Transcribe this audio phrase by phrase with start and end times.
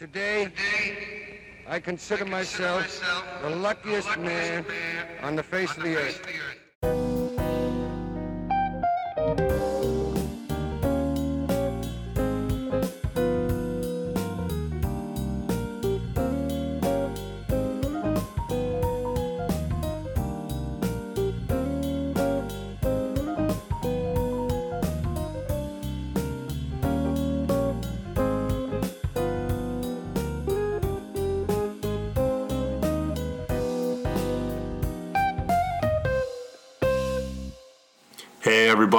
[0.00, 0.48] Today,
[1.68, 3.04] I consider myself
[3.42, 4.64] the luckiest man
[5.20, 6.39] on the face of the earth.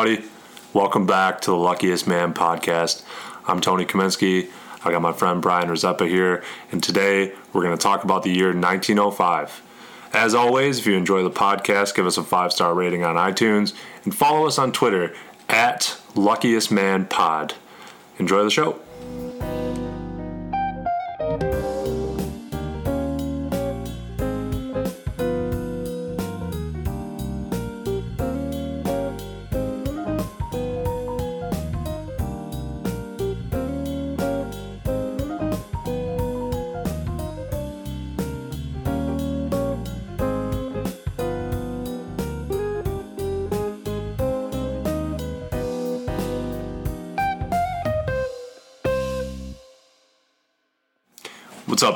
[0.01, 0.27] Everybody.
[0.73, 3.03] Welcome back to the Luckiest Man podcast.
[3.45, 4.49] I'm Tony Kaminsky.
[4.83, 8.31] I got my friend Brian Rizeppa here, and today we're going to talk about the
[8.31, 9.61] year 1905.
[10.13, 13.75] As always, if you enjoy the podcast, give us a five star rating on iTunes
[14.03, 15.13] and follow us on Twitter
[15.47, 17.53] at Luckiest Man Pod.
[18.17, 18.79] Enjoy the show.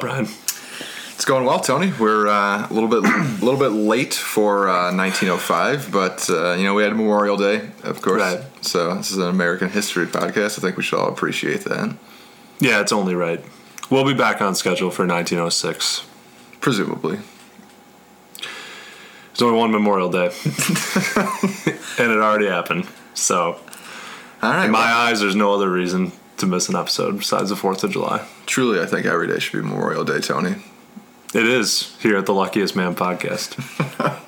[0.05, 0.27] Brian?
[1.15, 1.91] It's going well, Tony.
[1.99, 6.63] We're uh, a little bit a little bit late for uh, 1905, but uh, you
[6.63, 8.21] know we had Memorial Day, of course.
[8.21, 8.41] Right.
[8.61, 10.59] So this is an American history podcast.
[10.59, 11.95] I think we should all appreciate that,
[12.59, 13.43] Yeah, it's only right.
[13.89, 16.05] We'll be back on schedule for 1906.
[16.61, 17.17] presumably.
[19.33, 20.27] There's only one Memorial Day,
[21.99, 22.87] and it already happened.
[23.15, 23.59] So,
[24.43, 24.65] All right.
[24.65, 27.91] in my eyes, there's no other reason to miss an episode besides the 4th of
[27.91, 28.25] July.
[28.45, 30.55] truly, I think every day should be Memorial Day, Tony.
[31.33, 33.59] It is here at the Luckiest Man podcast.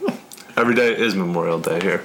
[0.58, 2.04] Every day is Memorial Day here.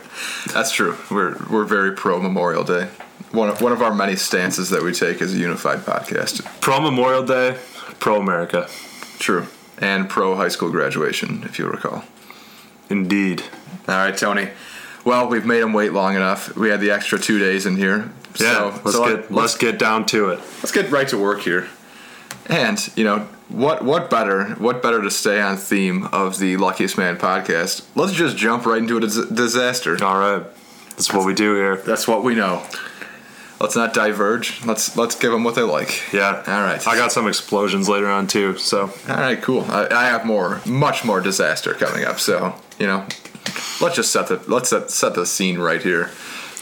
[0.52, 0.94] That's true.
[1.10, 2.88] We're we're very pro Memorial Day.
[3.30, 6.44] One of, one of our many stances that we take as a unified podcast.
[6.60, 7.56] Pro Memorial Day,
[7.98, 8.68] pro America.
[9.18, 9.46] True.
[9.78, 12.04] And pro high school graduation, if you recall.
[12.90, 13.42] Indeed.
[13.88, 14.50] All right, Tony.
[15.04, 16.56] Well, we've made them wait long enough.
[16.56, 18.10] We had the extra two days in here.
[18.38, 20.38] Yeah, so, let's so get let's get down to it.
[20.38, 21.68] let's get right to work here.
[22.46, 23.84] And you know what?
[23.84, 24.50] What better?
[24.54, 27.86] What better to stay on theme of the Luckiest Man podcast?
[27.94, 30.02] Let's just jump right into a dis- disaster.
[30.02, 30.44] All right,
[30.90, 31.76] that's what we do here.
[31.76, 32.64] That's what we know.
[33.60, 34.64] Let's not diverge.
[34.64, 36.12] Let's let's give them what they like.
[36.12, 36.42] Yeah.
[36.46, 36.84] All right.
[36.88, 38.58] I got some explosions later on too.
[38.58, 39.64] So All right, cool.
[39.68, 42.18] I, I have more, much more disaster coming up.
[42.18, 43.06] So you know,
[43.80, 46.10] let's just set the let's set, set the scene right here.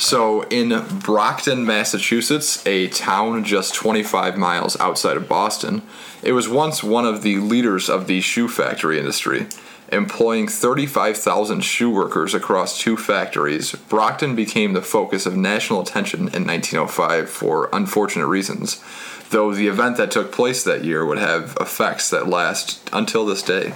[0.00, 0.70] So in
[1.00, 5.82] Brockton, Massachusetts, a town just 25 miles outside of Boston,
[6.22, 9.46] it was once one of the leaders of the shoe factory industry.
[9.92, 16.46] Employing 35,000 shoe workers across two factories, Brockton became the focus of national attention in
[16.46, 18.82] 1905 for unfortunate reasons,
[19.28, 23.42] though the event that took place that year would have effects that last until this
[23.42, 23.74] day.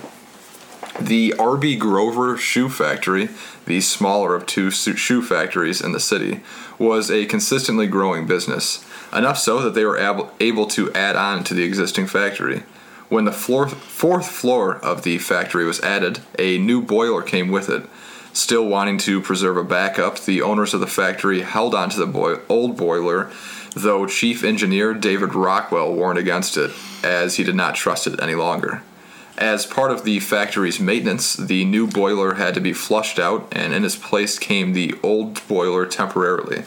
[1.00, 1.76] The R.B.
[1.76, 3.28] Grover Shoe Factory,
[3.66, 6.40] the smaller of two shoe factories in the city,
[6.78, 11.42] was a consistently growing business, enough so that they were able, able to add on
[11.44, 12.62] to the existing factory.
[13.08, 17.68] When the floor, fourth floor of the factory was added, a new boiler came with
[17.68, 17.86] it.
[18.32, 22.06] Still wanting to preserve a backup, the owners of the factory held on to the
[22.06, 23.30] boi- old boiler,
[23.74, 26.70] though Chief Engineer David Rockwell warned against it,
[27.02, 28.82] as he did not trust it any longer.
[29.36, 33.74] As part of the factory's maintenance, the new boiler had to be flushed out, and
[33.74, 36.62] in its place came the old boiler temporarily.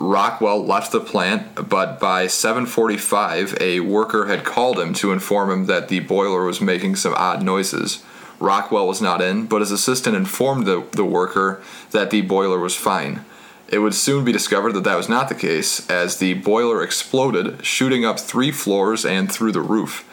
[0.00, 5.66] Rockwell left the plant, but by 7:45, a worker had called him to inform him
[5.66, 8.02] that the boiler was making some odd noises.
[8.40, 11.62] Rockwell was not in, but his assistant informed the, the worker
[11.92, 13.24] that the boiler was fine.
[13.68, 17.64] It would soon be discovered that that was not the case, as the boiler exploded,
[17.64, 20.04] shooting up three floors and through the roof.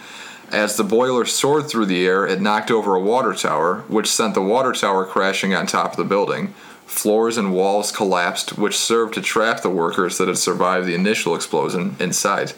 [0.52, 4.34] As the boiler soared through the air, it knocked over a water tower, which sent
[4.34, 6.56] the water tower crashing on top of the building.
[6.88, 11.36] Floors and walls collapsed, which served to trap the workers that had survived the initial
[11.36, 12.54] explosion inside.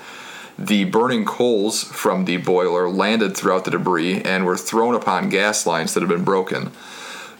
[0.58, 5.66] The burning coals from the boiler landed throughout the debris and were thrown upon gas
[5.66, 6.72] lines that had been broken.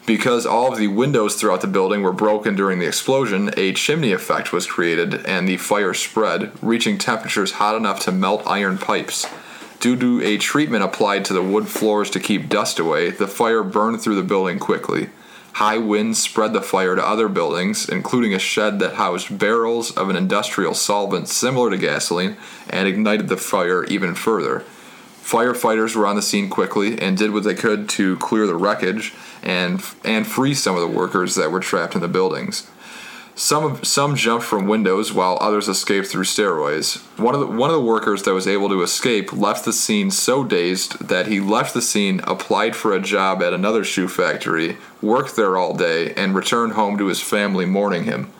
[0.04, 4.12] Because all of the windows throughout the building were broken during the explosion, a chimney
[4.12, 9.26] effect was created and the fire spread, reaching temperatures hot enough to melt iron pipes.
[9.82, 13.64] Due to a treatment applied to the wood floors to keep dust away, the fire
[13.64, 15.08] burned through the building quickly.
[15.54, 20.08] High winds spread the fire to other buildings, including a shed that housed barrels of
[20.08, 22.36] an industrial solvent similar to gasoline,
[22.70, 24.60] and ignited the fire even further.
[25.20, 29.12] Firefighters were on the scene quickly and did what they could to clear the wreckage
[29.42, 32.70] and and free some of the workers that were trapped in the buildings.
[33.34, 36.96] Some some jumped from windows while others escaped through stairways.
[37.16, 40.10] One of the one of the workers that was able to escape left the scene
[40.10, 44.76] so dazed that he left the scene, applied for a job at another shoe factory,
[45.00, 48.30] worked there all day, and returned home to his family mourning him.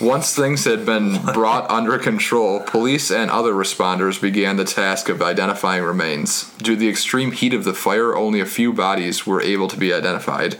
[0.00, 5.20] Once things had been brought under control, police and other responders began the task of
[5.20, 6.50] identifying remains.
[6.58, 9.76] Due to the extreme heat of the fire, only a few bodies were able to
[9.76, 10.56] be identified.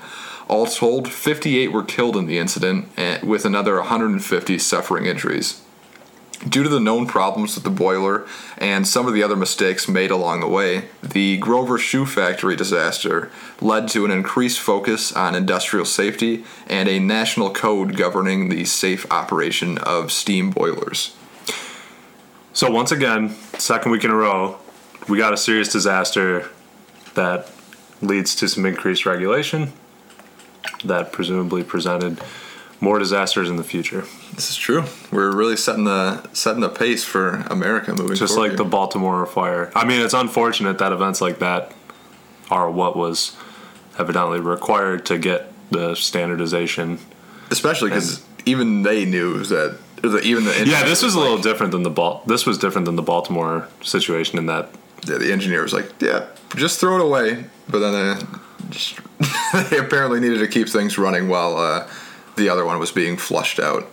[0.51, 5.61] All told, 58 were killed in the incident, eh, with another 150 suffering injuries.
[6.49, 8.27] Due to the known problems with the boiler
[8.59, 13.31] and some of the other mistakes made along the way, the Grover Shoe Factory disaster
[13.61, 19.07] led to an increased focus on industrial safety and a national code governing the safe
[19.09, 21.15] operation of steam boilers.
[22.53, 24.59] So once again, second week in a row,
[25.09, 26.51] we got a serious disaster
[27.15, 27.49] that
[28.03, 29.75] leads to some increased regulation
[30.85, 32.21] that presumably presented
[32.81, 34.05] more disasters in the future.
[34.35, 34.85] This is true.
[35.13, 39.71] We're really setting the setting the pace for America moving Just like the Baltimore fire.
[39.75, 41.73] I mean, it's unfortunate that events like that
[42.51, 43.37] are what was
[43.99, 46.99] evidently required to get the standardization.
[47.51, 51.73] especially because even they knew that that even the Yeah, this was a little different
[51.73, 54.71] than the Bal- this was different than the Baltimore situation in that
[55.07, 56.27] yeah, the engineer was like, yeah,
[56.57, 57.45] just throw it away.
[57.69, 58.27] But then they,
[58.71, 58.99] just,
[59.71, 61.89] they apparently needed to keep things running while uh,
[62.37, 63.87] the other one was being flushed out.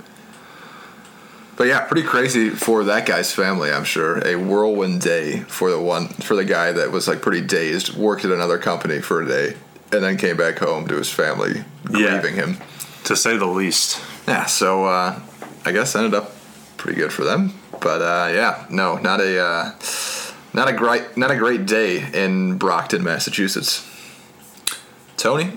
[1.55, 3.71] But yeah, pretty crazy for that guy's family.
[3.71, 7.41] I'm sure a whirlwind day for the one for the guy that was like pretty
[7.41, 9.55] dazed, worked at another company for a day,
[9.91, 12.19] and then came back home to his family Yeah.
[12.19, 12.57] grieving him.
[13.05, 13.99] to say the least.
[14.27, 15.19] Yeah, so uh,
[15.65, 16.31] I guess ended up
[16.77, 17.53] pretty good for them.
[17.81, 19.71] But uh, yeah, no, not a uh,
[20.53, 23.86] not a great not a great day in Brockton, Massachusetts.
[25.17, 25.53] Tony,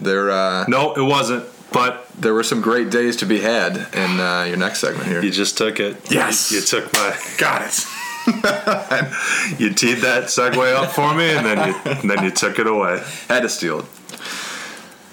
[0.00, 1.44] there uh, No, it wasn't.
[1.72, 5.22] But there were some great days to be had in uh, your next segment here.
[5.22, 6.10] you just took it.
[6.10, 6.50] Yes.
[6.50, 7.16] You, you took my.
[7.38, 7.86] got it.
[9.58, 12.66] You teed that segue up for me, and then you and then you took it
[12.68, 13.02] away.
[13.28, 13.86] Had to steal it.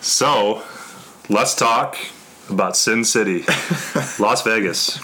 [0.01, 0.61] So,
[1.27, 1.97] let's talk
[2.49, 3.39] about Sin City,
[4.19, 4.99] Las Vegas.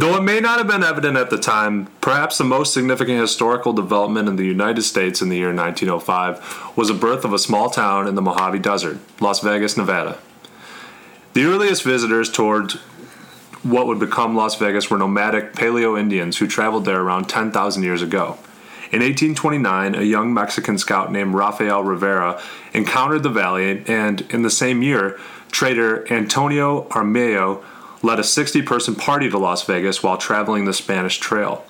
[0.00, 3.74] Though it may not have been evident at the time, perhaps the most significant historical
[3.74, 7.68] development in the United States in the year 1905 was the birth of a small
[7.68, 10.16] town in the Mojave Desert, Las Vegas, Nevada.
[11.34, 12.72] The earliest visitors toward
[13.62, 18.00] what would become Las Vegas were nomadic Paleo Indians who traveled there around 10,000 years
[18.00, 18.38] ago.
[18.92, 22.40] In 1829, a young Mexican scout named Rafael Rivera
[22.72, 25.20] encountered the valley, and in the same year,
[25.50, 27.62] trader Antonio Armijo
[28.02, 31.64] led a 60 person party to Las Vegas while traveling the Spanish Trail.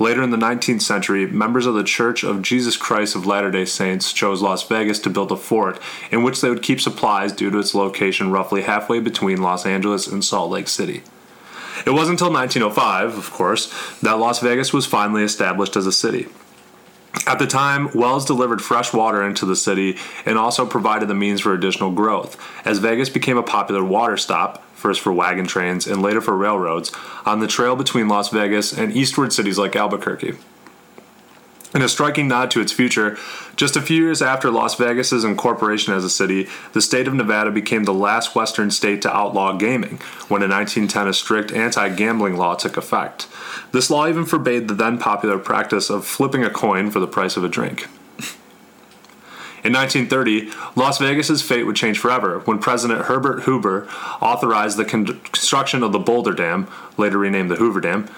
[0.00, 3.64] Later in the 19th century, members of the Church of Jesus Christ of Latter day
[3.64, 5.80] Saints chose Las Vegas to build a fort
[6.12, 10.06] in which they would keep supplies due to its location roughly halfway between Los Angeles
[10.06, 11.02] and Salt Lake City.
[11.84, 16.28] It wasn't until 1905, of course, that Las Vegas was finally established as a city.
[17.26, 21.40] At the time, wells delivered fresh water into the city and also provided the means
[21.40, 26.02] for additional growth, as Vegas became a popular water stop, first for wagon trains and
[26.02, 26.92] later for railroads,
[27.26, 30.36] on the trail between Las Vegas and eastward cities like Albuquerque.
[31.74, 33.18] In a striking nod to its future,
[33.54, 37.50] just a few years after Las Vegas's incorporation as a city, the state of Nevada
[37.50, 39.98] became the last western state to outlaw gaming,
[40.28, 43.26] when in 1910 a strict anti-gambling law took effect.
[43.72, 47.36] This law even forbade the then popular practice of flipping a coin for the price
[47.36, 47.86] of a drink.
[49.62, 53.86] In 1930, Las Vegas's fate would change forever when President Herbert Hoover
[54.22, 58.08] authorized the construction of the Boulder Dam, later renamed the Hoover Dam,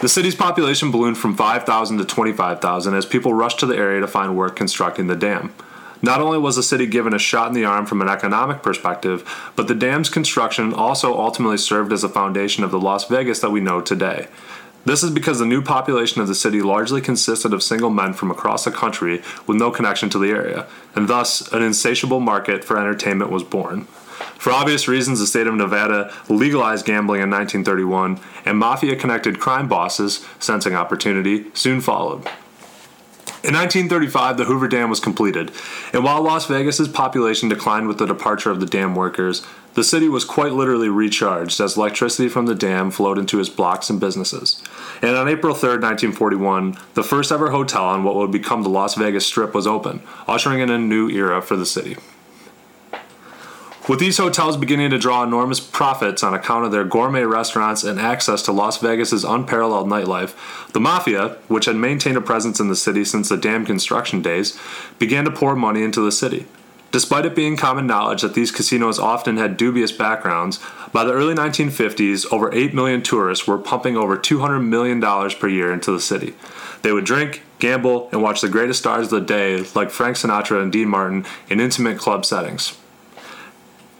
[0.00, 4.06] the city's population ballooned from 5,000 to 25,000 as people rushed to the area to
[4.06, 5.52] find work constructing the dam.
[6.00, 9.28] Not only was the city given a shot in the arm from an economic perspective,
[9.56, 13.50] but the dam's construction also ultimately served as the foundation of the Las Vegas that
[13.50, 14.28] we know today.
[14.84, 18.30] This is because the new population of the city largely consisted of single men from
[18.30, 22.78] across the country with no connection to the area, and thus an insatiable market for
[22.78, 23.88] entertainment was born.
[24.38, 29.68] For obvious reasons, the state of Nevada legalized gambling in 1931, and mafia connected crime
[29.68, 32.26] bosses, sensing opportunity, soon followed.
[33.44, 35.52] In 1935, the Hoover Dam was completed,
[35.92, 40.08] and while Las Vegas's population declined with the departure of the dam workers, the city
[40.08, 44.60] was quite literally recharged as electricity from the dam flowed into its blocks and businesses.
[45.02, 48.96] And on April 3, 1941, the first ever hotel on what would become the Las
[48.96, 51.96] Vegas Strip was open, ushering in a new era for the city.
[53.88, 57.98] With these hotels beginning to draw enormous profits on account of their gourmet restaurants and
[57.98, 60.34] access to Las Vegas's unparalleled nightlife,
[60.72, 64.58] the mafia, which had maintained a presence in the city since the dam construction days,
[64.98, 66.44] began to pour money into the city.
[66.90, 70.60] Despite it being common knowledge that these casinos often had dubious backgrounds,
[70.92, 75.72] by the early 1950s, over 8 million tourists were pumping over $200 million per year
[75.72, 76.34] into the city.
[76.82, 80.62] They would drink, gamble, and watch the greatest stars of the day, like Frank Sinatra
[80.62, 82.76] and Dean Martin, in intimate club settings.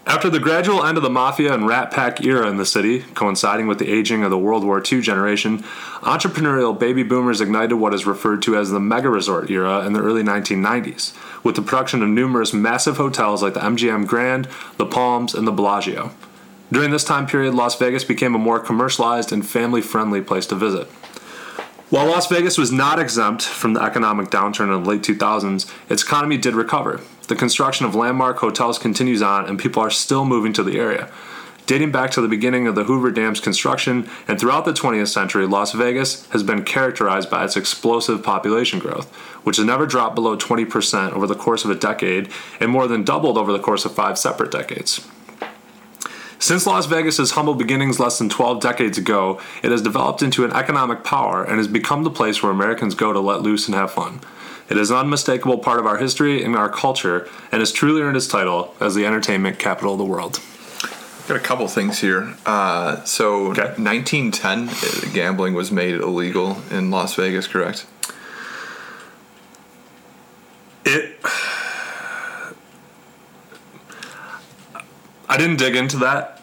[0.09, 3.67] After the gradual end of the mafia and rat pack era in the city, coinciding
[3.67, 5.59] with the aging of the World War II generation,
[6.01, 10.01] entrepreneurial baby boomers ignited what is referred to as the mega resort era in the
[10.01, 14.47] early 1990s, with the production of numerous massive hotels like the MGM Grand,
[14.77, 16.09] the Palms, and the Bellagio.
[16.71, 20.55] During this time period, Las Vegas became a more commercialized and family friendly place to
[20.55, 20.87] visit.
[21.91, 26.01] While Las Vegas was not exempt from the economic downturn in the late 2000s, its
[26.01, 26.99] economy did recover.
[27.29, 31.11] The construction of landmark hotels continues on, and people are still moving to the area.
[31.67, 35.45] Dating back to the beginning of the Hoover Dam's construction and throughout the 20th century,
[35.45, 40.35] Las Vegas has been characterized by its explosive population growth, which has never dropped below
[40.35, 43.93] 20% over the course of a decade and more than doubled over the course of
[43.93, 45.07] five separate decades.
[46.39, 50.53] Since Las Vegas's humble beginnings less than 12 decades ago, it has developed into an
[50.53, 53.91] economic power and has become the place where Americans go to let loose and have
[53.91, 54.19] fun.
[54.69, 58.15] It is an unmistakable part of our history and our culture and has truly earned
[58.17, 60.39] its title as the entertainment capital of the world.
[61.27, 62.35] Got a couple things here.
[62.45, 63.61] Uh, so, Okay.
[63.81, 67.85] 1910, uh, gambling was made illegal in Las Vegas, correct?
[70.85, 71.19] It.
[75.27, 76.41] I didn't dig into that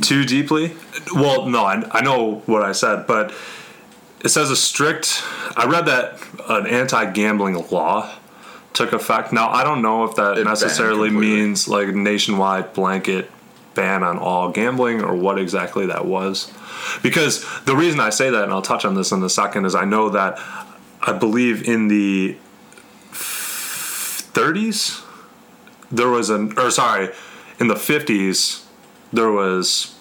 [0.00, 0.74] too deeply.
[1.14, 3.32] Well, no, I, I know what I said, but
[4.24, 5.22] it says a strict.
[5.56, 8.14] I read that an anti-gambling law
[8.72, 9.32] took effect.
[9.32, 13.30] Now I don't know if that It necessarily means like nationwide blanket
[13.74, 16.52] ban on all gambling or what exactly that was.
[17.02, 19.74] Because the reason I say that, and I'll touch on this in a second, is
[19.74, 20.38] I know that
[21.00, 22.36] I believe in the
[23.12, 25.04] 30s
[25.90, 27.08] there was an or sorry
[27.58, 28.64] in the 50s
[29.12, 29.94] there was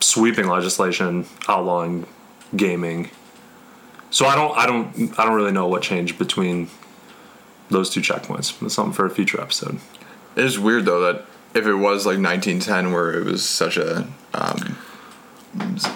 [0.00, 2.06] sweeping legislation outlawing
[2.54, 3.10] gaming
[4.16, 6.68] so i don't i don't i don't really know what changed between
[7.68, 9.78] those two checkpoints it's something for a future episode
[10.36, 14.06] It is weird though that if it was like 1910, where it was such a,
[14.34, 14.76] um,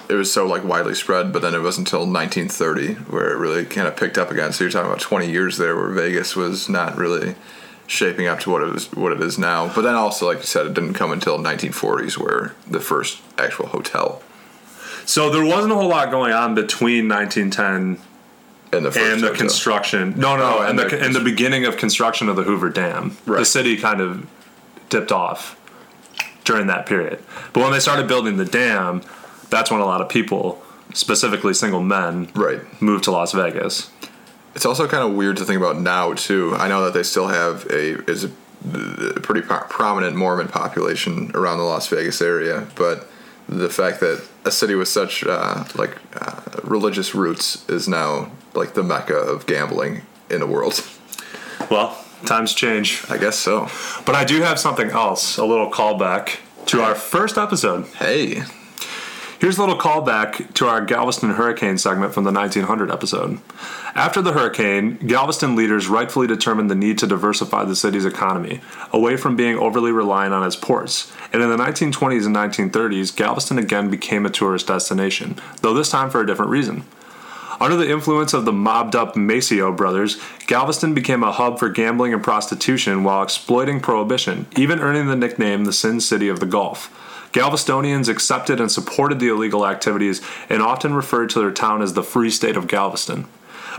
[0.09, 3.67] it was so like widely spread, but then it was until 1930 where it really
[3.67, 4.53] kind of picked up again.
[4.53, 7.35] So you're talking about 20 years there where Vegas was not really
[7.87, 9.71] shaping up to what it was what it is now.
[9.75, 13.67] But then also, like you said, it didn't come until 1940s where the first actual
[13.67, 14.23] hotel
[15.11, 18.00] so there wasn't a whole lot going on between 1910
[18.73, 20.15] and the first and the construction.
[20.17, 22.69] No no Oh, and, and the, the and the beginning of construction of the hoover
[22.71, 24.27] dam the city kind of
[24.89, 25.57] dipped off
[26.45, 27.19] during that period.
[27.53, 29.03] But when they started building the dam
[29.50, 30.62] that's when a lot of people
[30.95, 32.61] specifically single men Right.
[32.83, 33.91] moved to las vegas.
[34.55, 36.55] It's also kind of weird to think about now too.
[36.57, 38.31] I know that they still have a is a,
[39.17, 43.09] a pretty pro- prominent Mormon population around the Las Vegas area, but
[43.49, 48.75] the fact that a city with such uh, like uh, religious roots is now like
[48.75, 50.85] the mecca of gambling in the world.
[51.71, 53.69] well times change I guess so.
[54.04, 58.42] but i do have something else a little callback to our first episode Hey,
[59.40, 63.38] Here's a little callback to our Galveston hurricane segment from the 1900 episode.
[63.95, 68.61] After the hurricane, Galveston leaders rightfully determined the need to diversify the city's economy,
[68.92, 71.11] away from being overly reliant on its ports.
[71.33, 76.11] And in the 1920s and 1930s, Galveston again became a tourist destination, though this time
[76.11, 76.85] for a different reason.
[77.61, 82.14] Under the influence of the mobbed up Maceo brothers, Galveston became a hub for gambling
[82.14, 86.90] and prostitution while exploiting prohibition, even earning the nickname the Sin City of the Gulf.
[87.33, 92.02] Galvestonians accepted and supported the illegal activities and often referred to their town as the
[92.02, 93.26] Free State of Galveston.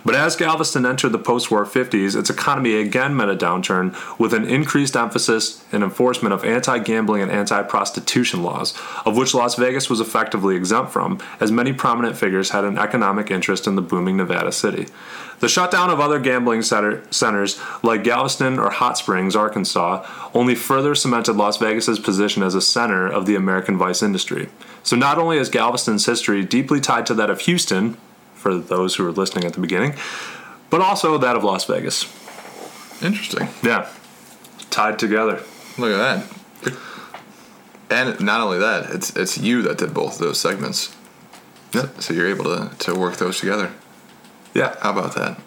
[0.03, 4.34] But as Galveston entered the post war 50s, its economy again met a downturn with
[4.34, 9.55] an increased emphasis and enforcement of anti gambling and anti prostitution laws, of which Las
[9.55, 13.81] Vegas was effectively exempt from, as many prominent figures had an economic interest in the
[13.81, 14.88] booming Nevada city.
[15.39, 20.05] The shutdown of other gambling center, centers like Galveston or Hot Springs, Arkansas,
[20.36, 24.50] only further cemented Las Vegas's position as a center of the American vice industry.
[24.84, 27.98] So not only is Galveston's history deeply tied to that of Houston,
[28.41, 29.93] for those who were listening at the beginning,
[30.69, 32.05] but also that of Las Vegas.
[33.01, 33.48] interesting.
[33.63, 33.88] Yeah,
[34.69, 35.41] tied together.
[35.77, 36.77] Look at that.
[37.89, 40.95] And not only that, it's it's you that did both of those segments.
[41.74, 41.88] Yeah.
[42.00, 43.71] So you're able to, to work those together.
[44.53, 45.39] Yeah, How about that?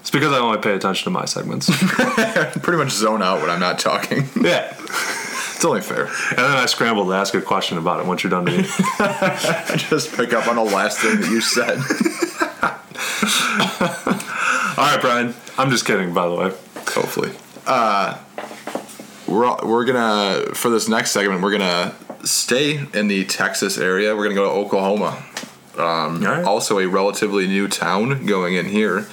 [0.00, 1.68] it's because I only pay attention to my segments.
[2.62, 4.28] pretty much zone out when I'm not talking.
[4.40, 4.74] yeah.
[5.58, 6.06] It's only fair.
[6.06, 8.62] And then I scrambled to ask a question about it once you're done to me.
[9.76, 11.78] Just pick up on the last thing that you said.
[14.78, 15.34] All right, Brian.
[15.58, 16.50] I'm just kidding, by the way.
[16.76, 17.32] Hopefully.
[17.66, 18.18] Uh,
[19.26, 24.14] we're we're gonna for this next segment we're gonna stay in the Texas area.
[24.14, 25.24] We're gonna go to Oklahoma.
[25.76, 26.44] Um, All right.
[26.44, 29.08] Also, a relatively new town going in here.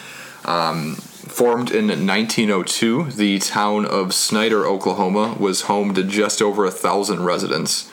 [0.46, 0.98] Um,
[1.36, 7.25] formed in 1902, the town of Snyder, Oklahoma, was home to just over a thousand
[7.25, 7.92] residents.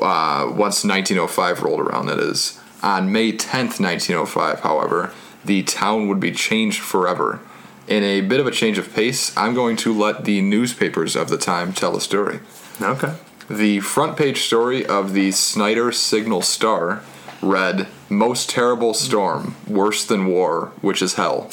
[0.00, 2.60] Uh, once 1905 rolled around, that is.
[2.82, 7.40] On May 10th, 1905, however, the town would be changed forever.
[7.88, 11.30] In a bit of a change of pace, I'm going to let the newspapers of
[11.30, 12.40] the time tell the story.
[12.82, 13.14] Okay.
[13.48, 17.02] The front page story of the Snyder Signal Star
[17.40, 21.50] read, Most terrible storm, worse than war, which is hell.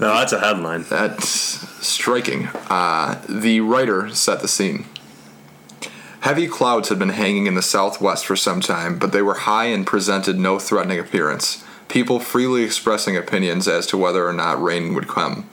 [0.00, 0.84] No, that's a headline.
[0.84, 1.26] That's
[1.84, 2.46] striking.
[2.70, 4.86] Uh, the writer set the scene.
[6.20, 9.66] Heavy clouds had been hanging in the southwest for some time, but they were high
[9.66, 14.94] and presented no threatening appearance, people freely expressing opinions as to whether or not rain
[14.94, 15.48] would come.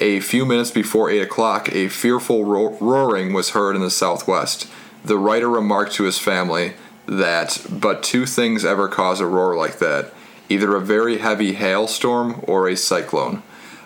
[0.00, 4.68] A few minutes before 8 o'clock, a fearful ro- roaring was heard in the southwest.
[5.04, 6.74] The writer remarked to his family
[7.06, 10.12] that but two things ever cause a roar like that
[10.48, 13.42] either a very heavy hailstorm or a cyclone.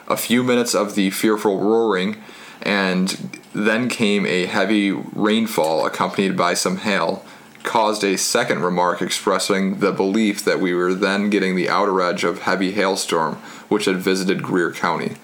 [0.09, 2.17] A few minutes of the fearful roaring,
[2.63, 7.25] and then came a heavy rainfall accompanied by some hail,
[7.63, 12.23] caused a second remark expressing the belief that we were then getting the outer edge
[12.23, 13.35] of heavy hailstorm
[13.69, 15.17] which had visited Greer County.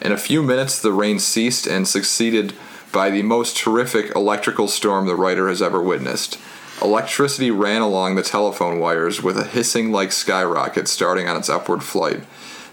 [0.00, 2.52] In a few minutes, the rain ceased and succeeded
[2.92, 6.38] by the most terrific electrical storm the writer has ever witnessed.
[6.80, 11.82] Electricity ran along the telephone wires with a hissing like skyrocket starting on its upward
[11.82, 12.20] flight.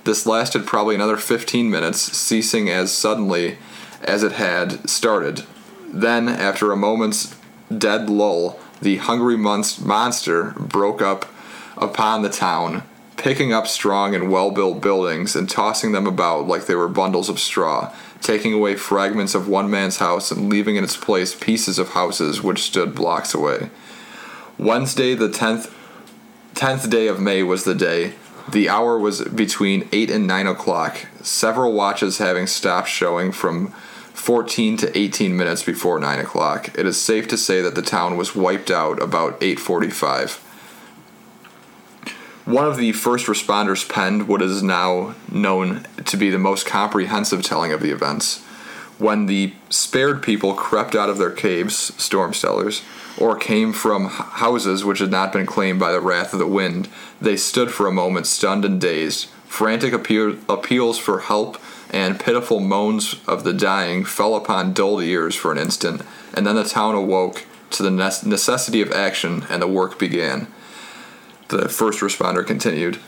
[0.06, 3.58] This lasted probably another 15 minutes, ceasing as suddenly
[4.04, 5.44] as it had started.
[5.92, 7.36] Then, after a moment's
[7.76, 11.26] dead lull, the hungry monster broke up
[11.76, 12.84] upon the town,
[13.18, 17.28] picking up strong and well built buildings and tossing them about like they were bundles
[17.28, 21.80] of straw, taking away fragments of one man's house and leaving in its place pieces
[21.80, 23.72] of houses which stood blocks away.
[24.60, 25.74] Wednesday, the 10th,
[26.54, 28.14] 10th day of May, was the day.
[28.48, 33.70] The hour was between 8 and 9 o'clock, several watches having stopped showing from
[34.14, 36.70] 14 to 18 minutes before 9 o'clock.
[36.78, 40.42] It is safe to say that the town was wiped out about 845.
[42.46, 47.42] One of the first responders penned what is now known to be the most comprehensive
[47.42, 48.45] telling of the events.
[48.98, 52.82] When the spared people crept out of their caves, storm cellars,
[53.18, 56.88] or came from houses which had not been claimed by the wrath of the wind,
[57.20, 59.28] they stood for a moment stunned and dazed.
[59.48, 61.58] Frantic appeal- appeals for help
[61.92, 66.02] and pitiful moans of the dying fell upon dulled ears for an instant,
[66.34, 70.48] and then the town awoke to the necessity of action and the work began.
[71.50, 73.00] The first responder continued.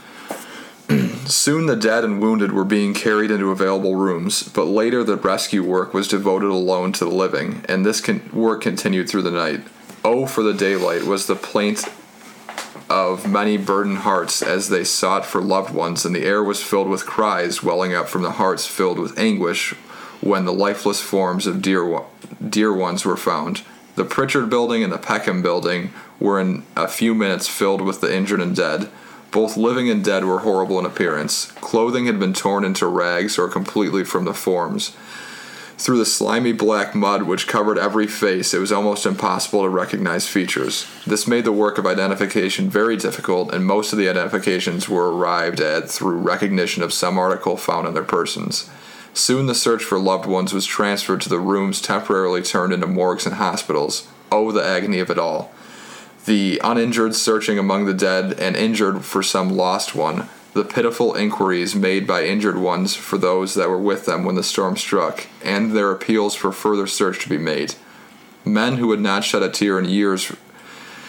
[1.25, 5.63] Soon the dead and wounded were being carried into available rooms, but later the rescue
[5.63, 9.61] work was devoted alone to the living, and this con- work continued through the night.
[10.05, 11.83] Oh, for the daylight was the plaint
[12.89, 16.87] of many burdened hearts as they sought for loved ones, and the air was filled
[16.87, 19.73] with cries welling up from the hearts filled with anguish
[20.21, 22.01] when the lifeless forms of dear,
[22.47, 23.63] dear ones were found.
[23.95, 28.15] The Pritchard building and the Peckham building were in a few minutes filled with the
[28.15, 28.89] injured and dead.
[29.31, 31.51] Both living and dead were horrible in appearance.
[31.61, 34.95] Clothing had been torn into rags or completely from the forms.
[35.77, 40.27] Through the slimy black mud which covered every face, it was almost impossible to recognize
[40.27, 40.87] features.
[41.05, 45.59] This made the work of identification very difficult, and most of the identifications were arrived
[45.59, 48.67] at through recognition of some article found on their persons.
[49.13, 53.27] Soon the search for loved ones was transferred to the rooms temporarily turned into morgues
[53.27, 54.07] and hospitals.
[54.31, 55.51] Oh, the agony of it all!
[56.27, 61.73] The uninjured searching among the dead and injured for some lost one, the pitiful inquiries
[61.73, 65.71] made by injured ones for those that were with them when the storm struck, and
[65.71, 67.75] their appeals for further search to be made.
[68.43, 70.25] Men who had not shed a tear in years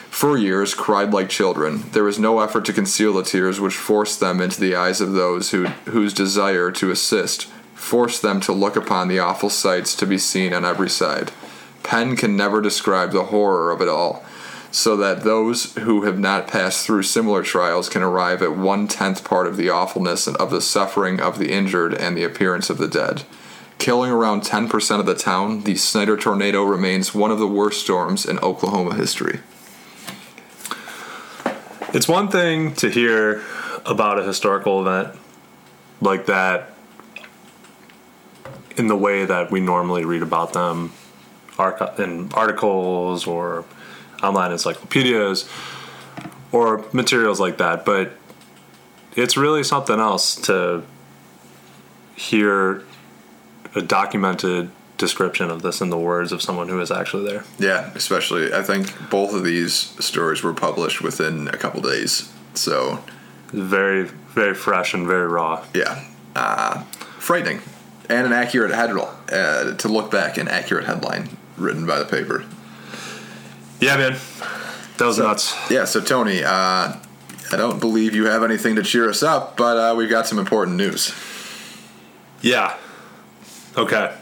[0.09, 1.91] for years cried like children.
[1.91, 5.15] There was no effort to conceal the tears which forced them into the eyes of
[5.15, 10.07] those who, whose desire to assist forced them to look upon the awful sights to
[10.07, 11.33] be seen on every side.
[11.83, 14.25] Pen can never describe the horror of it all,
[14.71, 19.25] so that those who have not passed through similar trials can arrive at one tenth
[19.25, 22.89] part of the awfulness of the suffering of the injured and the appearance of the
[22.89, 23.23] dead.
[23.79, 28.27] Killing around 10% of the town, the Snyder tornado remains one of the worst storms
[28.27, 29.41] in Oklahoma history.
[31.95, 33.43] It's one thing to hear
[33.87, 35.17] about a historical event
[36.01, 36.75] like that
[38.77, 40.93] in the way that we normally read about them
[41.99, 43.65] in articles or
[44.23, 45.49] online encyclopedias
[46.53, 47.85] or materials like that.
[47.85, 48.13] But
[49.17, 50.83] it's really something else to
[52.17, 52.83] hear
[53.75, 57.45] a documented description of this in the words of someone who is actually there.
[57.59, 62.33] Yeah, especially I think both of these stories were published within a couple days.
[62.55, 63.05] So
[63.53, 64.05] Very,
[64.35, 65.65] very fresh and very raw.
[65.75, 66.05] yeah,
[66.35, 66.83] uh,
[67.21, 67.61] frightening
[68.09, 72.45] and an accurate head uh, to look back an accurate headline written by the paper.
[73.81, 74.19] Yeah, man.
[74.99, 75.55] That was nuts.
[75.71, 79.77] Yeah, so Tony, uh, I don't believe you have anything to cheer us up, but
[79.77, 81.15] uh, we've got some important news.
[82.43, 82.77] Yeah.
[83.77, 84.15] Okay.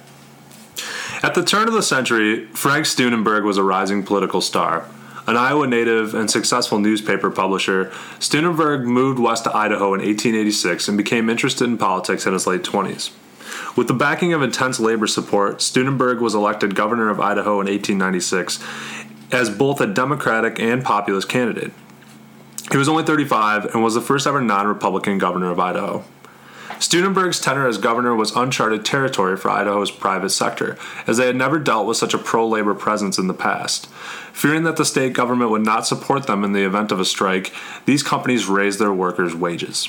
[1.22, 4.86] At the turn of the century, Frank Steunenberg was a rising political star.
[5.26, 7.86] An Iowa native and successful newspaper publisher,
[8.20, 12.62] Steunenberg moved west to Idaho in 1886 and became interested in politics in his late
[12.62, 13.10] 20s.
[13.76, 18.62] With the backing of intense labor support, Steunenberg was elected governor of Idaho in 1896
[19.32, 21.72] as both a Democratic and populist candidate.
[22.70, 26.04] He was only 35 and was the first ever non Republican governor of Idaho.
[26.78, 31.58] Steunenberg's tenure as governor was uncharted territory for Idaho's private sector, as they had never
[31.58, 33.86] dealt with such a pro labor presence in the past.
[34.32, 37.54] Fearing that the state government would not support them in the event of a strike,
[37.86, 39.88] these companies raised their workers' wages.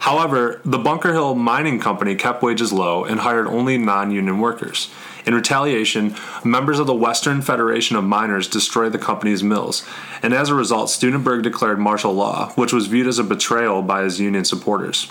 [0.00, 4.90] However, the Bunker Hill Mining Company kept wages low and hired only non union workers.
[5.26, 9.84] In retaliation, members of the Western Federation of Miners destroyed the company's mills,
[10.22, 14.04] and as a result, Steunenberg declared martial law, which was viewed as a betrayal by
[14.04, 15.10] his union supporters.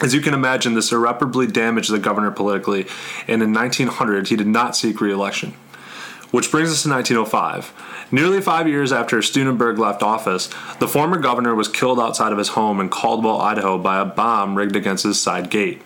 [0.00, 2.86] As you can imagine, this irreparably damaged the governor politically,
[3.26, 5.54] and in 1900 he did not seek re election.
[6.30, 7.72] Which brings us to 1905.
[8.12, 12.50] Nearly five years after Steunenberg left office, the former governor was killed outside of his
[12.50, 15.82] home in Caldwell, Idaho by a bomb rigged against his side gate.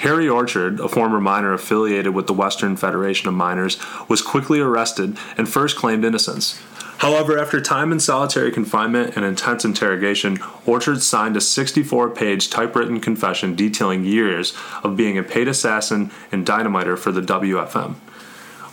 [0.00, 5.18] Harry Orchard, a former miner affiliated with the Western Federation of Miners, was quickly arrested
[5.36, 6.60] and first claimed innocence.
[6.98, 13.00] However, after time in solitary confinement and intense interrogation, Orchard signed a 64 page typewritten
[13.00, 17.96] confession detailing years of being a paid assassin and dynamiter for the WFM.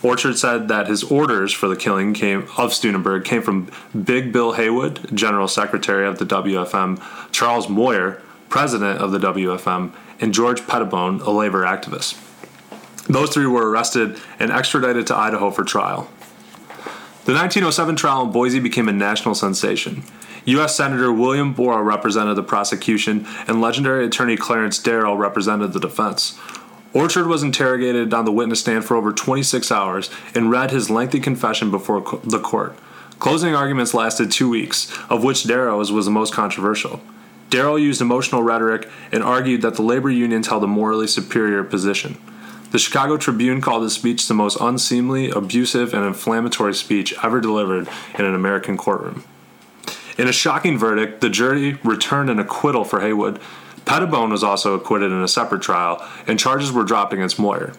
[0.02, 3.70] Orchard said that his orders for the killing came of Steunenberg came from
[4.04, 10.34] Big Bill Haywood, General Secretary of the WFM, Charles Moyer, President of the WFM, and
[10.34, 12.24] George Pettibone, a labor activist.
[13.08, 16.10] Those three were arrested and extradited to Idaho for trial.
[17.26, 20.04] The 1907 trial in Boise became a national sensation.
[20.46, 20.78] U.S.
[20.78, 26.40] Senator William Borah represented the prosecution, and legendary attorney Clarence Darrow represented the defense.
[26.94, 31.20] Orchard was interrogated on the witness stand for over 26 hours and read his lengthy
[31.20, 32.78] confession before the court.
[33.20, 37.02] Closing arguments lasted two weeks, of which Darrow's was the most controversial.
[37.50, 42.18] Darrow used emotional rhetoric and argued that the labor unions held a morally superior position.
[42.72, 47.88] The Chicago Tribune called his speech the most unseemly, abusive, and inflammatory speech ever delivered
[48.18, 49.24] in an American courtroom.
[50.18, 53.40] In a shocking verdict, the jury returned an acquittal for Haywood.
[53.86, 57.74] Pettibone was also acquitted in a separate trial, and charges were dropped against Moyer.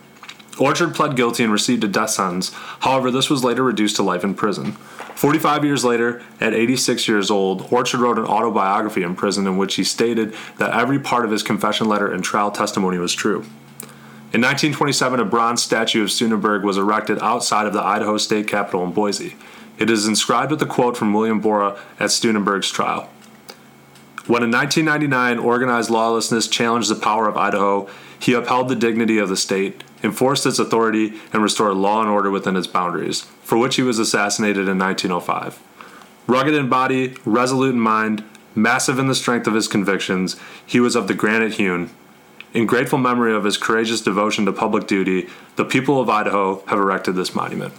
[0.58, 4.24] Orchard pled guilty and received a death sentence, however, this was later reduced to life
[4.24, 4.72] in prison.
[5.14, 9.74] 45 years later, at 86 years old, Orchard wrote an autobiography in prison in which
[9.74, 13.44] he stated that every part of his confession letter and trial testimony was true.
[14.30, 18.84] In 1927, a bronze statue of Steunenberg was erected outside of the Idaho State Capitol
[18.84, 19.36] in Boise.
[19.78, 23.08] It is inscribed with a quote from William Borah at Steunenberg's trial.
[24.26, 29.30] When in 1999 organized lawlessness challenged the power of Idaho, he upheld the dignity of
[29.30, 33.76] the state, enforced its authority, and restored law and order within its boundaries, for which
[33.76, 35.60] he was assassinated in 1905.
[36.26, 38.22] Rugged in body, resolute in mind,
[38.54, 41.90] massive in the strength of his convictions, he was of the granite hewn.
[42.54, 46.78] In grateful memory of his courageous devotion to public duty, the people of Idaho have
[46.78, 47.74] erected this monument.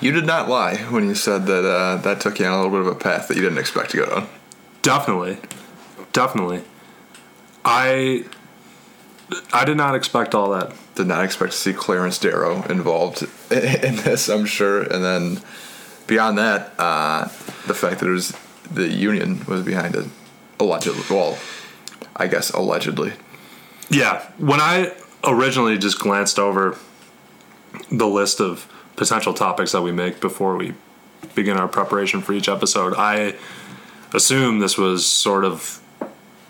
[0.00, 2.70] You did not lie when you said that uh, that took you on a little
[2.70, 4.28] bit of a path that you didn't expect to go down.
[4.82, 5.38] Definitely,
[6.12, 6.62] definitely.
[7.64, 8.24] I
[9.52, 10.72] I did not expect all that.
[10.94, 14.82] Did not expect to see Clarence Darrow involved in this, I'm sure.
[14.82, 15.42] And then
[16.06, 17.24] beyond that, uh,
[17.66, 18.36] the fact that it was
[18.70, 20.06] the union was behind it,
[20.58, 21.02] allegedly.
[21.10, 21.38] Well,
[22.16, 23.12] I guess allegedly.
[23.90, 24.92] Yeah, when I
[25.24, 26.76] originally just glanced over
[27.90, 30.74] the list of potential topics that we make before we
[31.34, 33.34] begin our preparation for each episode, I
[34.12, 35.80] assumed this was sort of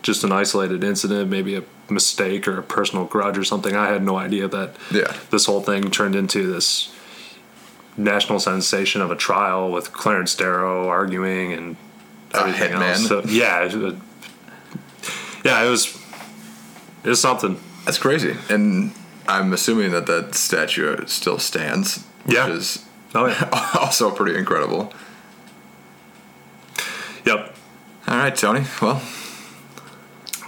[0.02, 3.74] just an isolated incident, maybe a mistake or a personal grudge or something.
[3.76, 5.12] I had no idea that Yeah.
[5.30, 6.90] this whole thing turned into this
[7.96, 11.76] national sensation of a trial with Clarence Darrow arguing and
[12.34, 12.90] everything hitman.
[12.92, 13.08] else.
[13.08, 13.96] So, yeah, it-
[15.44, 15.96] yeah, it was
[17.04, 17.58] it was something.
[17.84, 18.36] That's crazy.
[18.50, 18.92] And
[19.26, 22.48] I'm assuming that that statue still stands, which Yeah.
[22.48, 22.80] is
[23.14, 23.48] Oh yeah.
[23.80, 24.92] also pretty incredible.
[27.24, 27.54] yep.
[28.06, 28.64] All right, Tony.
[28.82, 29.00] Well,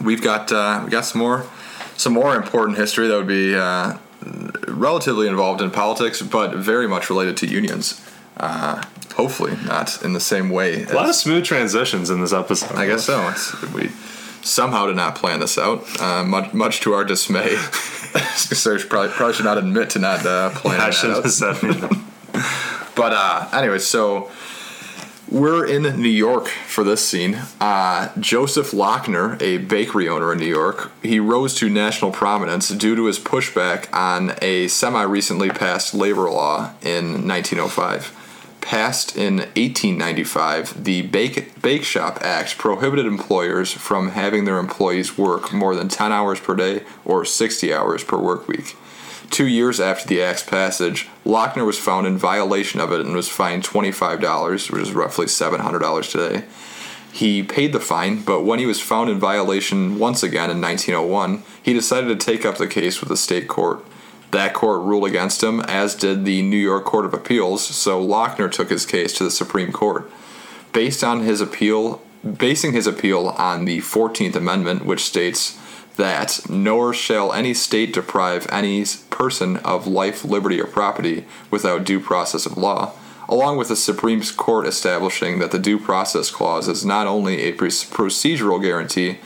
[0.03, 1.47] we've got uh, we got some more
[1.97, 3.99] some more important history that would be uh,
[4.69, 8.05] relatively involved in politics, but very much related to unions.
[8.37, 8.83] Uh,
[9.17, 10.85] hopefully, not in the same way.
[10.85, 12.73] A lot of smooth transitions in this episode.
[12.77, 13.29] I guess so.
[13.29, 13.91] It's, we
[14.43, 17.57] somehow did not plan this out, uh, much much to our dismay.
[18.35, 21.23] Serge probably probably should not admit to not uh, planning I that should out.
[21.25, 22.05] have said anything.
[22.97, 24.31] But uh, anyway, so
[25.31, 27.41] we're in New York for this scene.
[27.61, 32.97] Uh, Joseph Lochner, a bakery owner in New York, he rose to national prominence due
[32.97, 38.17] to his pushback on a semi recently passed labor law in 1905.
[38.61, 45.53] Passed in 1895, the Bake, Bake Shop Act prohibited employers from having their employees work
[45.53, 48.77] more than 10 hours per day or 60 hours per work week.
[49.31, 53.29] Two years after the act's passage, Lochner was found in violation of it and was
[53.29, 56.45] fined $25, which is roughly $700 today.
[57.13, 61.45] He paid the fine, but when he was found in violation once again in 1901,
[61.63, 63.85] he decided to take up the case with the state court.
[64.33, 68.51] That court ruled against him, as did the New York Court of Appeals, so Lochner
[68.51, 70.11] took his case to the Supreme Court.
[70.73, 72.03] Based on his appeal,
[72.37, 75.60] basing his appeal on the 14th Amendment, which states
[75.97, 82.01] that nor shall any state deprive any person of life, liberty, or property without due
[82.01, 82.93] process of law,
[83.29, 87.53] along with the Supreme Court establishing that the Due Process Clause is not only a
[87.53, 89.19] procedural guarantee,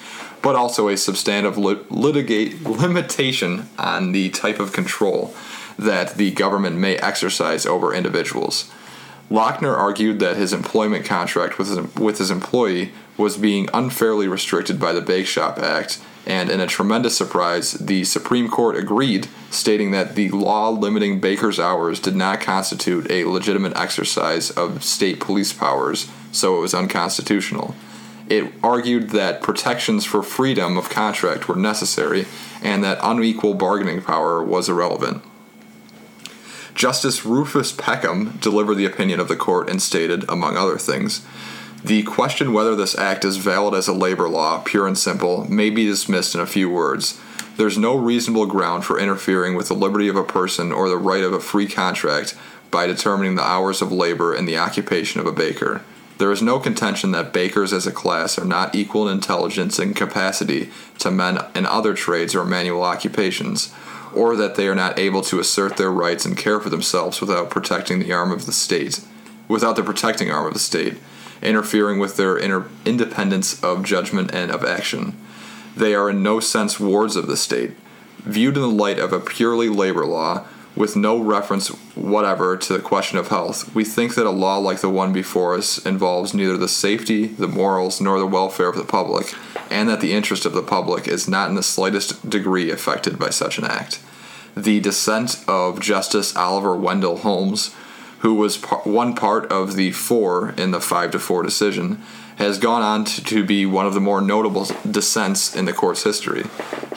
[0.42, 5.35] but also a substantive lit- litigate limitation on the type of control
[5.79, 8.70] that the government may exercise over individuals.
[9.31, 14.79] Lochner argued that his employment contract with his, with his employee was being unfairly restricted
[14.79, 19.91] by the Bake Shop Act, and in a tremendous surprise, the Supreme Court agreed, stating
[19.91, 25.53] that the law limiting bakers' hours did not constitute a legitimate exercise of state police
[25.53, 27.75] powers, so it was unconstitutional.
[28.29, 32.27] It argued that protections for freedom of contract were necessary
[32.63, 35.23] and that unequal bargaining power was irrelevant.
[36.75, 41.25] Justice Rufus Peckham delivered the opinion of the court and stated, among other things,
[41.85, 45.71] the question whether this act is valid as a labor law, pure and simple, may
[45.71, 47.21] be dismissed in a few words.
[47.57, 51.23] There's no reasonable ground for interfering with the liberty of a person or the right
[51.23, 52.37] of a free contract
[52.71, 55.83] by determining the hours of labor in the occupation of a baker.
[56.19, 59.95] There is no contention that bakers as a class are not equal in intelligence and
[59.95, 63.73] capacity to men in other trades or manual occupations,
[64.14, 67.50] or that they are not able to assert their rights and care for themselves without
[67.50, 69.00] protecting the arm of the state,
[69.48, 70.98] without the protecting arm of the state,
[71.42, 75.16] interfering with their independence of judgment and of action.
[75.77, 77.72] They are in no sense wards of the state.
[78.18, 80.46] Viewed in the light of a purely labor law,
[80.77, 84.81] with no reference whatever to the question of health, we think that a law like
[84.81, 88.85] the one before us involves neither the safety, the morals, nor the welfare of the
[88.85, 89.35] public,
[89.71, 93.31] and that the interest of the public is not in the slightest degree affected by
[93.31, 94.01] such an act.
[94.57, 97.75] The dissent of Justice Oliver Wendell Holmes,
[98.25, 102.01] who was par- one part of the four in the 5 to 4 decision,
[102.37, 106.05] has gone on to, to be one of the more notable dissents in the court's
[106.05, 106.43] history.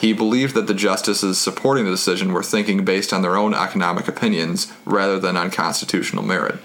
[0.00, 4.08] He believed that the justices supporting the decision were thinking based on their own economic
[4.08, 6.56] opinions rather than on constitutional merit.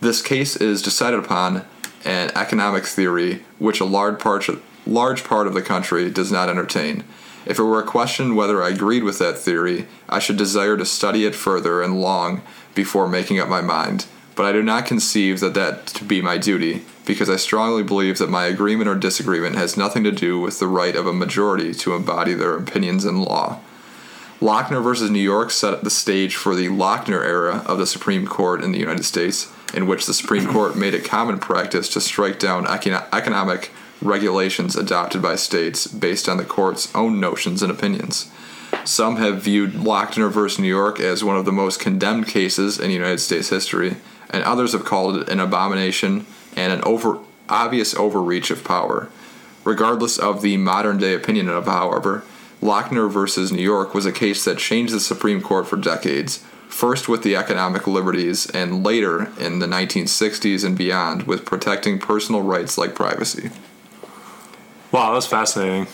[0.00, 1.66] This case is decided upon
[2.06, 4.48] an economic theory which a large part,
[4.86, 7.04] large part of the country does not entertain.
[7.46, 10.84] If it were a question whether I agreed with that theory, I should desire to
[10.84, 12.42] study it further and long
[12.74, 14.06] before making up my mind.
[14.36, 18.18] But I do not conceive that that to be my duty, because I strongly believe
[18.18, 21.74] that my agreement or disagreement has nothing to do with the right of a majority
[21.74, 23.60] to embody their opinions in law.
[24.40, 28.64] Lochner versus New York set the stage for the Lochner era of the Supreme Court
[28.64, 32.38] in the United States, in which the Supreme Court made it common practice to strike
[32.38, 33.70] down econo- economic
[34.02, 38.30] regulations adopted by states based on the court's own notions and opinions.
[38.84, 42.90] Some have viewed Lochner versus New York as one of the most condemned cases in
[42.90, 43.96] United States history,
[44.30, 46.24] and others have called it an abomination
[46.56, 49.08] and an over obvious overreach of power.
[49.64, 52.22] Regardless of the modern day opinion of, however,
[52.62, 57.08] Lochner versus New York was a case that changed the Supreme Court for decades, first
[57.08, 62.78] with the economic liberties, and later in the 1960s and beyond with protecting personal rights
[62.78, 63.50] like privacy.
[64.92, 65.86] Wow, that's fascinating.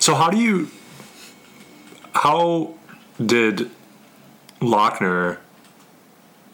[0.00, 0.70] So how do you
[2.14, 2.74] how
[3.24, 3.70] did
[4.60, 5.38] Lochner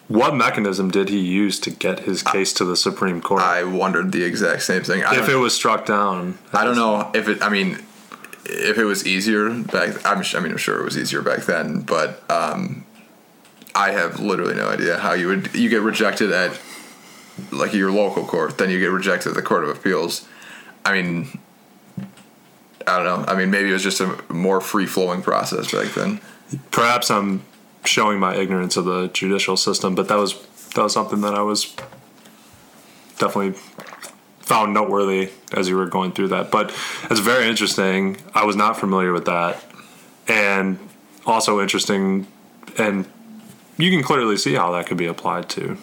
[0.08, 3.42] what mechanism did he use to get his case to the Supreme Court?
[3.42, 5.04] I wondered the exact same thing.
[5.04, 6.38] I if it was struck down.
[6.52, 7.42] I don't know if it.
[7.42, 7.78] I mean,
[8.46, 11.82] if it was easier back, I'm, I mean, I'm sure it was easier back then,
[11.82, 12.86] but um,
[13.74, 16.58] I have literally no idea how you would you get rejected at
[17.52, 20.26] like your local court, then you get rejected at the Court of Appeals.
[20.86, 21.38] I mean,
[22.88, 23.32] I don't know.
[23.32, 26.20] I mean, maybe it was just a more free flowing process back then.
[26.70, 27.42] Perhaps I'm
[27.84, 30.34] showing my ignorance of the judicial system, but that was
[30.74, 31.74] that was something that I was
[33.18, 33.58] definitely
[34.40, 36.50] found noteworthy as you were going through that.
[36.50, 36.74] But
[37.10, 38.16] it's very interesting.
[38.34, 39.62] I was not familiar with that,
[40.26, 40.78] and
[41.26, 42.26] also interesting,
[42.78, 43.06] and
[43.76, 45.76] you can clearly see how that could be applied to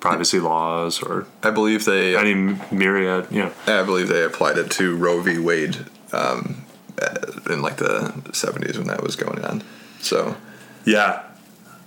[0.00, 2.16] privacy laws or I believe they.
[2.16, 2.34] any
[2.70, 3.26] myriad.
[3.30, 5.38] You know, I believe they applied it to Roe v.
[5.38, 6.64] Wade um,
[7.00, 9.62] uh, in like the '70s when that was going on.
[10.00, 10.36] So
[10.84, 11.22] yeah,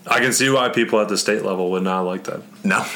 [0.08, 2.42] I can see why people at the state level would not like that.
[2.64, 2.86] no,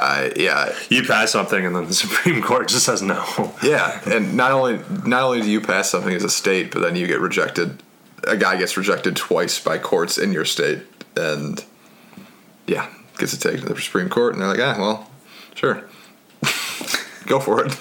[0.00, 3.52] I yeah You pass something, and then the Supreme Court just says no.
[3.62, 6.96] yeah, and not only not only do you pass something as a state, but then
[6.96, 7.82] you get rejected.
[8.24, 10.82] A guy gets rejected twice by courts in your state,
[11.16, 11.64] and
[12.66, 15.10] yeah, gets it to the Supreme Court, and they're like, ah, well,
[15.54, 15.84] sure,
[17.26, 17.76] go for it.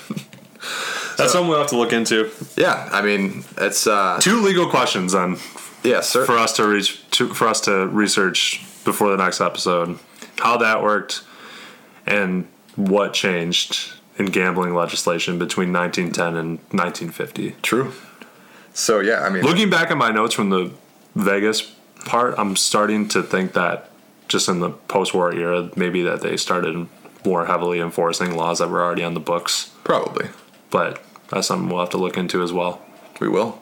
[1.17, 2.29] That's something we'll have to look into.
[2.55, 5.37] yeah, I mean, it's uh, Two legal questions then
[5.83, 6.25] yeah, sir.
[6.25, 9.99] for us to reach to, for us to research before the next episode.
[10.39, 11.23] How that worked
[12.05, 17.55] and what changed in gambling legislation between 1910 and 1950.
[17.61, 17.91] True.
[18.73, 20.71] So yeah, I mean, Looking back at my notes from the
[21.15, 21.61] Vegas
[22.05, 23.89] part, I'm starting to think that
[24.27, 26.87] just in the post-war era, maybe that they started
[27.25, 29.71] more heavily enforcing laws that were already on the books.
[29.83, 30.27] probably
[30.69, 32.81] But that's something we'll have to look into as well.
[33.19, 33.61] we will.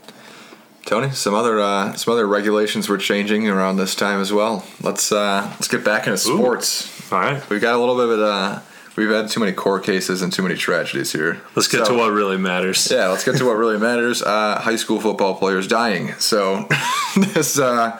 [0.86, 4.63] Tony, some other uh, some other regulations were changing around this time as well.
[4.82, 7.12] Let's uh, let's get back into sports.
[7.12, 8.60] All right, We've got a little bit of uh,
[8.95, 11.41] we've had too many court cases and too many tragedies here.
[11.56, 12.88] let's get So- to what really matters.
[12.91, 14.21] Yeah, let's get to what really matters.
[14.21, 16.13] Uh, high school football players dying.
[16.19, 16.67] So,
[17.17, 17.99] this, uh,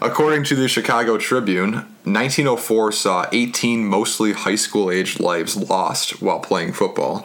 [0.00, 1.72] according to the Chicago Tribune,
[2.04, 7.24] 1904 saw 18 mostly high school aged lives lost while playing football.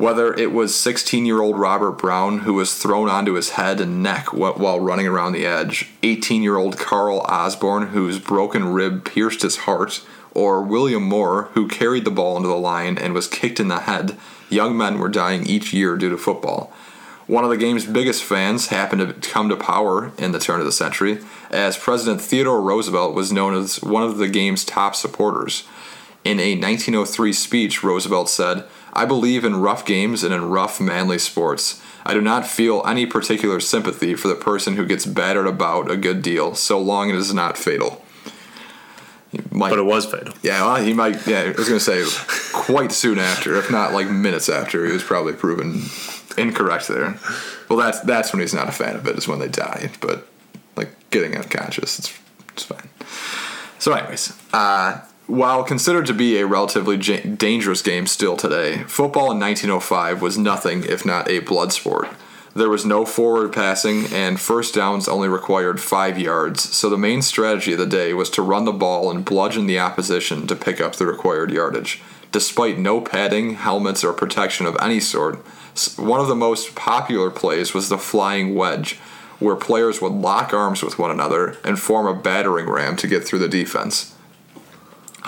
[0.00, 4.02] Whether it was 16 year old Robert Brown, who was thrown onto his head and
[4.02, 9.42] neck while running around the edge, 18 year old Carl Osborne, whose broken rib pierced
[9.42, 13.60] his heart, or William Moore, who carried the ball into the line and was kicked
[13.60, 14.16] in the head,
[14.48, 16.72] young men were dying each year due to football.
[17.26, 20.66] One of the game's biggest fans happened to come to power in the turn of
[20.66, 21.18] the century,
[21.50, 25.64] as President Theodore Roosevelt was known as one of the game's top supporters.
[26.24, 31.18] In a 1903 speech, Roosevelt said, I believe in rough games and in rough, manly
[31.18, 31.80] sports.
[32.04, 35.96] I do not feel any particular sympathy for the person who gets battered about a
[35.96, 38.02] good deal, so long as it is not fatal.
[39.52, 40.34] Might- But it was fatal.
[40.42, 41.24] yeah, well, he might.
[41.26, 42.04] Yeah, I was gonna say
[42.52, 45.84] quite soon after, if not like minutes after, he was probably proven
[46.36, 47.16] incorrect there.
[47.68, 49.16] Well, that's that's when he's not a fan of it.
[49.16, 49.90] Is when they die.
[50.00, 50.26] But
[50.74, 52.12] like getting unconscious, it's
[52.54, 52.88] it's fine.
[53.78, 54.98] So, anyways, uh,
[55.30, 60.82] while considered to be a relatively dangerous game still today, football in 1905 was nothing
[60.82, 62.08] if not a blood sport.
[62.52, 67.22] There was no forward passing, and first downs only required five yards, so the main
[67.22, 70.80] strategy of the day was to run the ball and bludgeon the opposition to pick
[70.80, 72.02] up the required yardage.
[72.32, 75.36] Despite no padding, helmets, or protection of any sort,
[75.96, 78.94] one of the most popular plays was the flying wedge,
[79.38, 83.24] where players would lock arms with one another and form a battering ram to get
[83.24, 84.16] through the defense.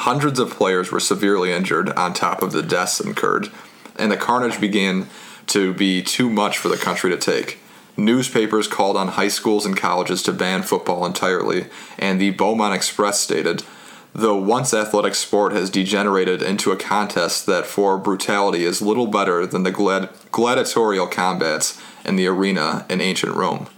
[0.02, 3.48] Hundreds of players were severely injured on top of the deaths incurred,
[3.94, 5.06] and the carnage began
[5.46, 7.60] to be too much for the country to take.
[7.96, 11.66] Newspapers called on high schools and colleges to ban football entirely,
[12.00, 13.62] and the Beaumont Express stated,
[14.12, 19.46] the once athletic sport has degenerated into a contest that for brutality is little better
[19.46, 23.68] than the glad- gladiatorial combats in the arena in ancient Rome.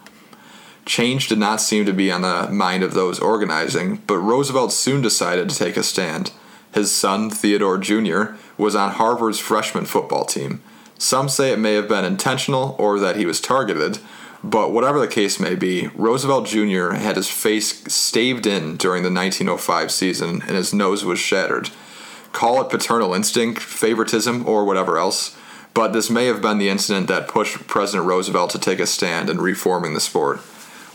[0.87, 5.01] Change did not seem to be on the mind of those organizing, but Roosevelt soon
[5.01, 6.31] decided to take a stand.
[6.73, 10.61] His son, Theodore Jr., was on Harvard's freshman football team.
[10.99, 13.99] Some say it may have been intentional or that he was targeted,
[14.43, 16.91] but whatever the case may be, Roosevelt Jr.
[16.91, 21.71] had his face staved in during the 1905 season and his nose was shattered.
[22.33, 25.37] Call it paternal instinct, favoritism, or whatever else,
[25.73, 29.31] but this may have been the incident that pushed President Roosevelt to take a stand
[29.31, 30.41] in reforming the sport.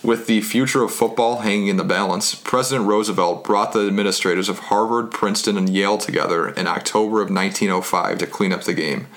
[0.01, 4.59] With the future of football hanging in the balance, President Roosevelt brought the administrators of
[4.59, 9.07] Harvard, Princeton, and Yale together in October of 1905 to clean up the game.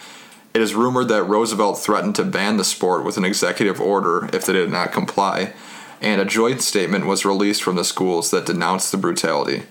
[0.53, 4.45] It is rumored that Roosevelt threatened to ban the sport with an executive order if
[4.45, 5.53] they did not comply,
[6.01, 9.63] and a joint statement was released from the schools that denounced the brutality.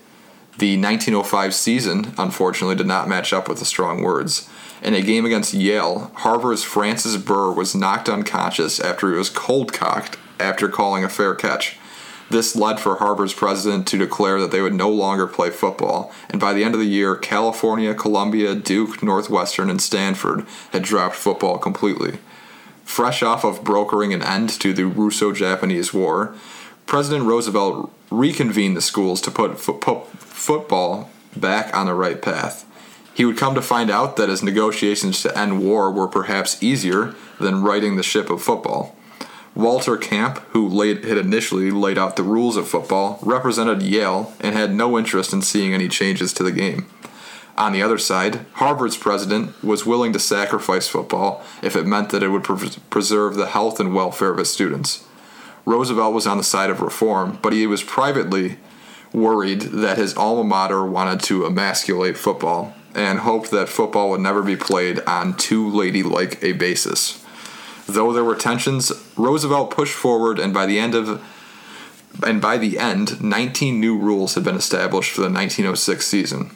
[0.58, 4.48] The 1905 season, unfortunately, did not match up with the strong words.
[4.82, 9.74] In a game against Yale, Harvard's Francis Burr was knocked unconscious after he was cold
[9.74, 11.78] cocked after calling a fair catch.
[12.30, 16.40] This led for Harvard's president to declare that they would no longer play football, and
[16.40, 21.58] by the end of the year, California, Columbia, Duke, Northwestern, and Stanford had dropped football
[21.58, 22.18] completely.
[22.84, 26.34] Fresh off of brokering an end to the Russo Japanese War,
[26.86, 32.66] President Roosevelt reconvened the schools to put fo- po- football back on the right path.
[33.14, 37.14] He would come to find out that his negotiations to end war were perhaps easier
[37.38, 38.96] than righting the ship of football.
[39.54, 44.54] Walter Camp, who laid, had initially laid out the rules of football, represented Yale and
[44.54, 46.86] had no interest in seeing any changes to the game.
[47.58, 52.22] On the other side, Harvard's president was willing to sacrifice football if it meant that
[52.22, 55.04] it would pre- preserve the health and welfare of its students.
[55.66, 58.56] Roosevelt was on the side of reform, but he was privately
[59.12, 64.42] worried that his alma mater wanted to emasculate football and hoped that football would never
[64.42, 67.21] be played on too ladylike a basis.
[67.92, 71.22] Though there were tensions, Roosevelt pushed forward, and by the end of
[72.24, 76.50] and by the end, 19 new rules had been established for the 1906 season.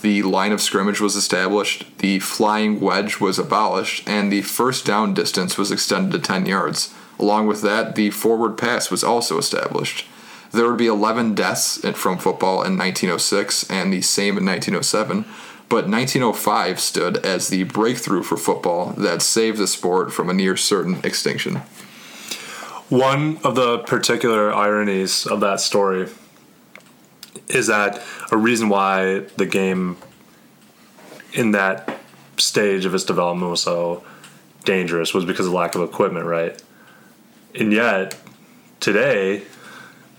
[0.00, 5.14] The line of scrimmage was established, the flying wedge was abolished, and the first down
[5.14, 6.92] distance was extended to 10 yards.
[7.18, 10.06] Along with that, the forward pass was also established.
[10.50, 15.24] There would be 11 deaths from football in 1906 and the same in 1907,
[15.72, 20.54] but 1905 stood as the breakthrough for football that saved the sport from a near
[20.54, 21.56] certain extinction.
[22.90, 26.10] One of the particular ironies of that story
[27.48, 29.96] is that a reason why the game
[31.32, 31.98] in that
[32.36, 34.04] stage of its development was so
[34.66, 36.62] dangerous was because of lack of equipment, right?
[37.54, 38.14] And yet,
[38.78, 39.44] today,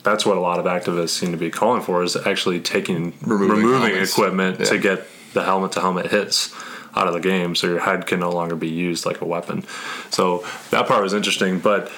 [0.02, 3.66] that's what a lot of activists seem to be calling for is actually taking Removing
[3.66, 6.54] removing, equipment to get the helmet to helmet hits
[6.96, 9.64] out of the game so your head can no longer be used like a weapon.
[10.12, 11.92] So that part was interesting, but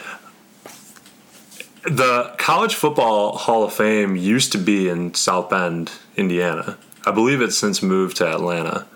[1.84, 6.78] the College Football Hall of Fame used to be in South Bend, Indiana.
[7.06, 8.88] I believe it's since moved to Atlanta.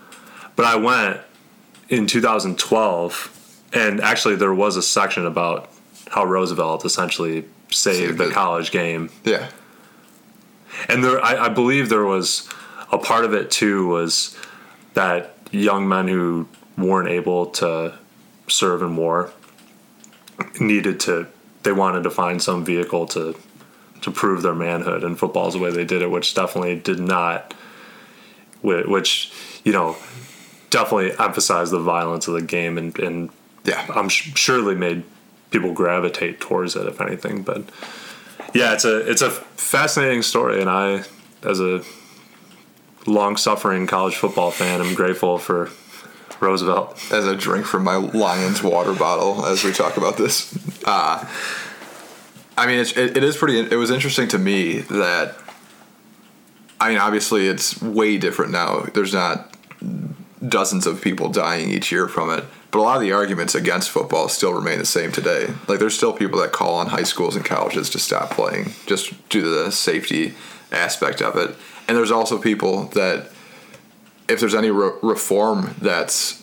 [0.56, 1.20] But I went
[1.90, 5.70] in 2012, and actually, there was a section about
[6.10, 8.34] how Roosevelt essentially saved Saved the it.
[8.34, 9.12] college game.
[9.24, 9.50] Yeah.
[10.88, 12.50] And there, I, I believe there was
[12.92, 14.38] a part of it too was
[14.94, 17.94] that young men who weren't able to
[18.48, 19.32] serve in war
[20.60, 21.28] needed to
[21.64, 23.36] they wanted to find some vehicle to
[24.02, 27.54] to prove their manhood and football's the way they did it which definitely did not
[28.62, 29.32] which
[29.64, 29.96] you know
[30.70, 33.30] definitely emphasized the violence of the game and, and
[33.66, 33.86] Yeah.
[33.94, 35.04] I'm sh- surely made
[35.52, 37.64] people gravitate towards it if anything but
[38.54, 41.04] yeah it's a it's a fascinating story and I
[41.44, 41.84] as a
[43.10, 45.70] long suffering college football fan I'm grateful for
[46.39, 50.57] Roosevelt as I drink from my Lions water bottle as we talk about this.
[50.86, 51.28] Uh,
[52.57, 53.60] I mean, it's, it, it is pretty.
[53.60, 55.36] It was interesting to me that.
[56.82, 58.82] I mean, obviously, it's way different now.
[58.93, 59.53] There's not
[60.47, 63.89] dozens of people dying each year from it, but a lot of the arguments against
[63.89, 65.47] football still remain the same today.
[65.68, 69.12] Like, there's still people that call on high schools and colleges to stop playing just
[69.28, 70.36] due to the safety
[70.72, 71.55] aspect of it,
[71.90, 73.32] and there's also people that
[74.30, 76.40] if there's any re- reform that's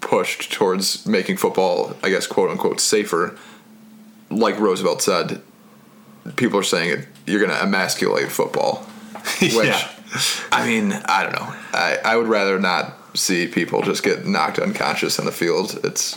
[0.00, 3.38] pushed towards making football, I guess, quote unquote, safer,
[4.28, 5.40] like Roosevelt said,
[6.36, 8.78] people are saying it, you're going to emasculate football.
[9.40, 9.88] Which, Yeah.
[10.50, 11.54] I mean, I don't know.
[11.72, 15.78] I, I would rather not see people just get knocked unconscious in the field.
[15.84, 16.16] It's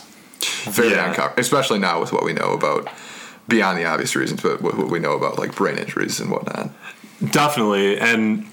[0.65, 1.09] very Yeah.
[1.09, 2.89] uncomfortable, especially now with what we know about,
[3.47, 6.71] beyond the obvious reasons, but what what we know about like brain injuries and whatnot.
[7.31, 7.97] Definitely.
[7.99, 8.45] And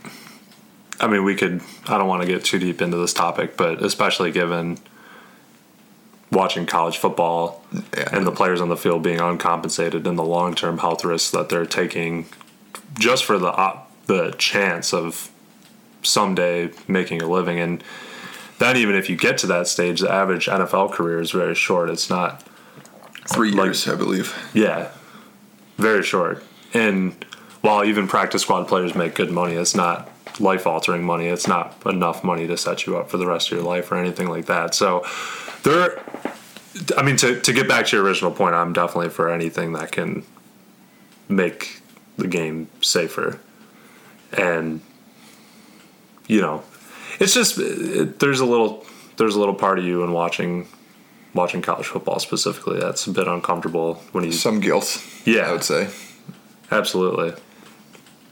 [1.01, 3.83] I mean, we could, I don't want to get too deep into this topic, but
[3.83, 4.79] especially given
[6.31, 7.65] watching college football
[7.97, 8.09] Yeah.
[8.13, 11.49] and the players on the field being uncompensated and the long term health risks that
[11.49, 12.27] they're taking
[12.99, 15.31] just for the, op- the chance of
[16.03, 17.59] someday making a living.
[17.59, 17.83] And
[18.59, 21.91] then, even if you get to that stage, the average NFL career is very short.
[21.91, 22.47] It's not
[23.29, 24.35] Three Like- years, I believe.
[24.53, 24.89] yeah,
[25.79, 26.43] very short.
[26.75, 27.25] And
[27.63, 30.11] while even practice squad players make good money, it's not
[30.41, 31.27] life altering money.
[31.27, 33.97] It's not enough money to set you up for the rest of your life or
[33.97, 34.75] anything like that.
[34.75, 35.05] So
[35.63, 36.03] there,
[36.97, 39.93] I mean, to, to get back to your original point, I'm definitely for anything that
[39.93, 40.25] can
[41.29, 41.81] make
[42.17, 43.41] the game safer.
[44.33, 44.81] And,
[46.27, 46.63] you know,
[47.21, 48.85] it's just, it, there's a little,
[49.19, 50.67] there's a little part of you in watching
[51.35, 55.49] watching college football specifically that's a bit uncomfortable when you Some guilt, Yeah.
[55.49, 55.89] I would say.
[56.71, 57.33] absolutely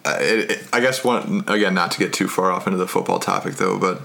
[0.04, 3.18] it, it, I guess one again, not to get too far off into the football
[3.18, 4.00] topic though, but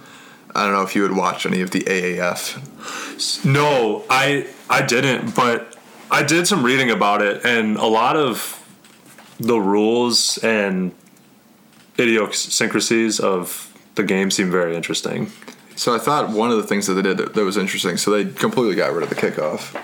[0.54, 3.46] I don't know if you would watch any of the AAF.
[3.46, 5.76] No, I I didn't, but
[6.12, 8.62] I did some reading about it, and a lot of
[9.40, 10.94] the rules and
[12.00, 15.32] idiosyncrasies of the game seem very interesting.
[15.76, 17.98] So I thought one of the things that they did that was interesting.
[17.98, 19.78] So they completely got rid of the kickoff.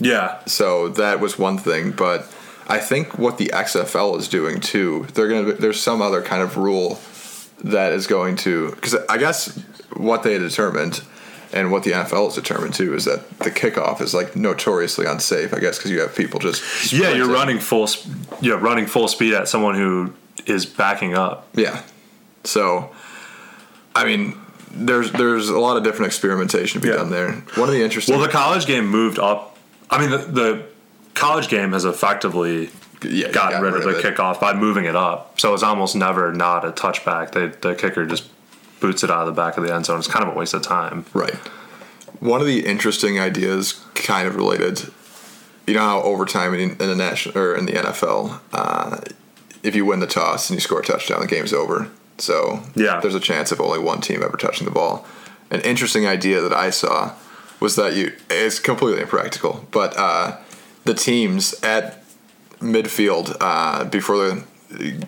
[0.00, 2.28] Yeah, So that was one thing, but
[2.72, 6.56] I think what the XFL is doing too, they're gonna there's some other kind of
[6.56, 6.98] rule
[7.64, 9.58] that is going to because I guess
[9.96, 11.02] what they determined
[11.52, 15.52] and what the NFL has determined too is that the kickoff is like notoriously unsafe.
[15.54, 17.88] I guess because you have people just yeah, you're running full
[18.40, 20.14] yeah running full speed at someone who
[20.46, 21.46] is backing up.
[21.54, 21.82] Yeah.
[22.44, 22.90] So,
[23.94, 24.36] I mean,
[24.72, 26.96] there's there's a lot of different experimentation to be Yeah.
[27.00, 27.32] done there.
[27.54, 29.56] One of the interesting Well, the college game moved up.
[29.90, 30.66] I mean, the, the
[31.14, 32.70] college game has effectively
[33.02, 34.04] yeah, gotten got rid, of the it.
[34.16, 35.40] kickoff by moving it up.
[35.40, 37.32] So it's almost never not a touchback.
[37.32, 38.28] They, the kicker just
[38.80, 39.98] boots it out of the back of the end zone.
[39.98, 41.04] It's kind of a waste of time.
[41.12, 41.34] Right.
[42.20, 44.90] One of the interesting ideas, kind of related,
[45.66, 48.98] you know how overtime in, in the national or in the NFL, uh,
[49.62, 51.88] if you win the toss and you score a touchdown, the game's over.
[52.18, 53.00] So Yeah.
[53.00, 55.04] there's a chance of only one team ever touching the ball.
[55.50, 57.12] An interesting idea that I saw
[57.60, 60.36] was that you it's completely impractical, but uh,
[60.84, 62.02] the teams at
[62.60, 64.44] midfield uh, before the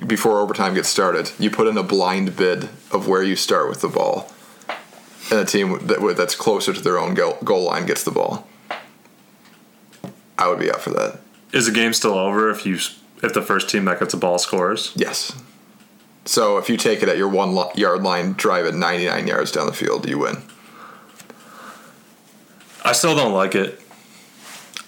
[0.07, 3.81] before overtime gets started, you put in a blind bid of where you start with
[3.81, 4.31] the ball
[5.31, 8.47] and a team that that's closer to their own goal, goal line gets the ball.
[10.37, 11.20] I would be up for that.
[11.53, 12.75] Is the game still over if you
[13.22, 14.93] if the first team that gets the ball scores?
[14.97, 15.41] Yes.
[16.27, 19.66] So if you take it at your one yard line, drive it 99 yards down
[19.66, 20.43] the field, you win.
[22.85, 23.81] I still don't like it.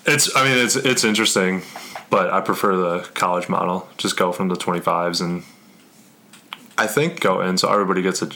[0.06, 1.62] It's I mean it's it's interesting,
[2.10, 3.88] but I prefer the college model.
[3.98, 5.42] Just go from the 25s and
[6.78, 8.28] I think go in so everybody gets a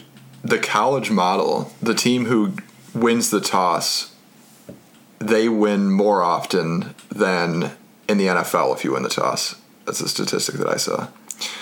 [0.43, 2.53] the college model, the team who
[2.93, 4.15] wins the toss,
[5.19, 7.71] they win more often than
[8.09, 9.55] in the NFL if you win the toss.
[9.85, 11.07] That's a statistic that I saw.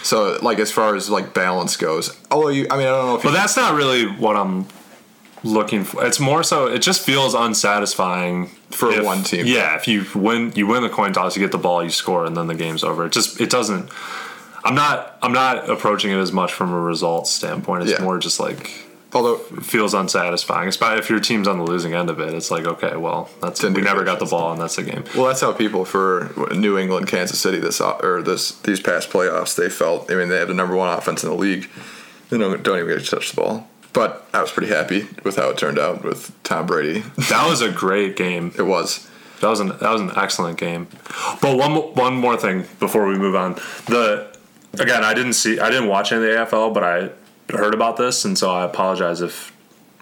[0.03, 3.15] So, like as far as like balance goes, although you, I mean, I don't know
[3.15, 4.65] if you But that's not really what I'm
[5.43, 6.05] looking for.
[6.05, 9.45] It's more so it just feels unsatisfying For if- one team.
[9.45, 12.25] Yeah, if you win you win the coin toss, you get the ball, you score,
[12.25, 13.05] and then the game's over.
[13.05, 13.89] It just it doesn't
[14.63, 17.83] I'm not I'm not approaching it as much from a results standpoint.
[17.83, 18.03] It's Yeah.
[18.03, 20.67] more just like although it feels unsatisfying.
[20.67, 22.33] Especially if your team's on the losing end of it.
[22.33, 25.03] It's like, okay, well, that's we never got the ball and that's the game.
[25.15, 29.55] Well, that's how people for New England, Kansas City this or this these past playoffs
[29.55, 30.11] they felt.
[30.11, 31.69] I mean, they have the number one offense in the league.
[32.29, 33.67] They don't, don't even get to touch the ball.
[33.91, 37.03] But I was pretty happy with how it turned out with Tom Brady.
[37.29, 38.53] That was a great game.
[38.57, 39.09] it was.
[39.41, 40.87] That was an that was an excellent game.
[41.41, 43.53] But one one more thing before we move on.
[43.87, 44.35] The
[44.73, 47.09] again, I didn't see I didn't watch any of the AFL, but I
[47.55, 49.55] heard about this, and so I apologize if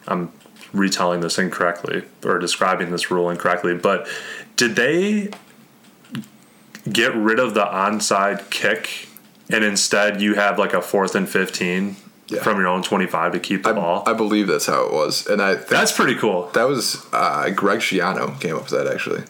[0.08, 0.32] I'm
[0.74, 3.76] retelling this incorrectly or describing this rule incorrectly.
[3.76, 4.08] But
[4.56, 5.30] did they
[6.92, 9.08] get rid of the onside kick,
[9.50, 11.96] and instead you have like a fourth and fifteen
[12.30, 12.42] Yeah.
[12.44, 14.04] from your own twenty five to keep the I, ball?
[14.06, 16.50] I believe that's how it was, and I think That's pretty cool.
[16.54, 19.24] that was uh, Greg Schiano came up with that actually.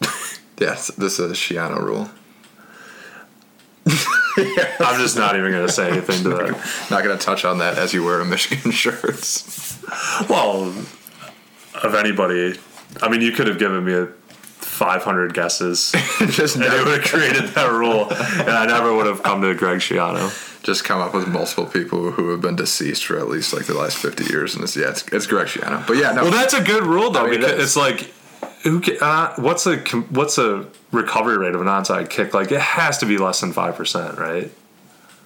[0.58, 2.10] yes, this is a Schiano rule.
[4.38, 6.88] I'm just not even going to say anything to that.
[6.90, 9.80] Not going to touch on that as you wear a Michigan shirts.
[10.28, 10.74] Well,
[11.82, 12.58] of anybody,
[13.00, 15.92] I mean, you could have given me 500 guesses,
[16.30, 19.54] just and it would have created that rule, and I never would have come to
[19.54, 20.28] Greg Schiano.
[20.66, 23.74] Just come up with multiple people who have been deceased for at least like the
[23.74, 25.86] last fifty years, and it's yeah, it's, it's Greg Schiano.
[25.86, 27.62] But yeah, no, Well, that's a good rule though, I mean, because is.
[27.64, 28.00] it's like,
[28.64, 28.80] who?
[28.82, 29.76] Ca- uh, what's a
[30.10, 32.34] what's a recovery rate of an onside kick?
[32.34, 34.50] Like, it has to be less than five percent, right?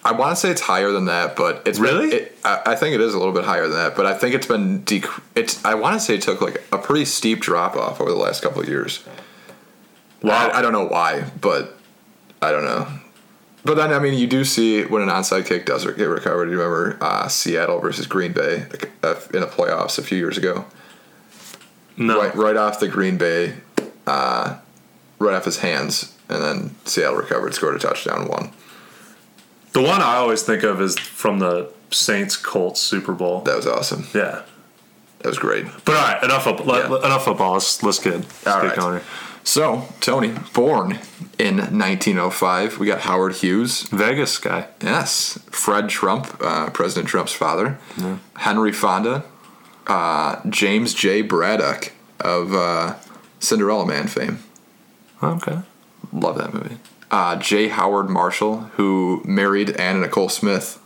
[0.05, 2.09] I want to say it's higher than that, but it's been- Really?
[2.17, 4.35] it, I, I think it is a little bit higher than that, but I think
[4.35, 7.77] it's been dec- It's I want to say it took like a pretty steep drop
[7.77, 9.05] off over the last couple of years.
[10.23, 10.49] Wow.
[10.49, 11.77] I, I don't know why, but
[12.43, 12.87] I don't know.
[13.65, 16.51] But then I mean, you do see when an onside kick does get recovered.
[16.51, 18.67] You remember uh, Seattle versus Green Bay
[19.03, 20.65] uh, in the playoffs a few years ago.
[21.97, 23.57] No, Right, right off the Green Bay,
[24.07, 24.57] uh,
[25.19, 28.53] right off his hands, and then Seattle recovered, scored a touchdown, won.
[29.73, 33.43] the one I always think of is from the Saints Colts Super Bowl.
[33.43, 34.07] That was awesome.
[34.15, 34.43] Yeah,
[35.21, 35.67] That was great.
[35.85, 36.97] but all right, enough of, let- Yeah.
[37.07, 37.53] enough football.
[37.55, 38.77] Let's, let's get let's All get right.
[38.77, 39.03] going here.
[39.43, 40.99] So, Tony, born
[41.39, 43.83] in 1905, we got Howard Hughes.
[43.85, 44.69] Vegas guy.
[44.83, 45.39] Yes.
[45.51, 47.79] Fred Trump, uh, President Trump's father.
[48.37, 49.25] Henry Fonda.
[49.87, 51.23] Uh, James J.
[51.23, 52.97] Braddock of uh,
[53.41, 54.41] Cinderella Man fame.
[55.23, 55.59] Okay.
[56.13, 56.77] Love that movie.
[57.11, 57.69] Uh, J.
[57.69, 60.79] Howard Marshall, who married Anna Nicole Smith.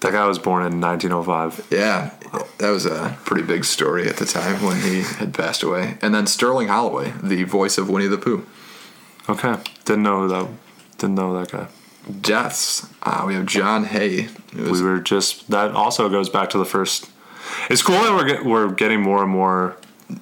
[0.00, 1.68] That guy was born in 1905.
[1.70, 2.10] Yeah,
[2.58, 5.96] that was a pretty big story at the time when he had passed away.
[6.02, 8.46] And then Sterling Holloway, the voice of Winnie the Pooh.
[9.28, 10.48] Okay, didn't know that.
[10.98, 11.68] Didn't know that guy.
[12.20, 12.88] Deaths.
[13.02, 14.28] Uh, we have John Hay.
[14.54, 17.10] We were just that also goes back to the first.
[17.68, 19.76] It's cool that we're get, we're getting more and more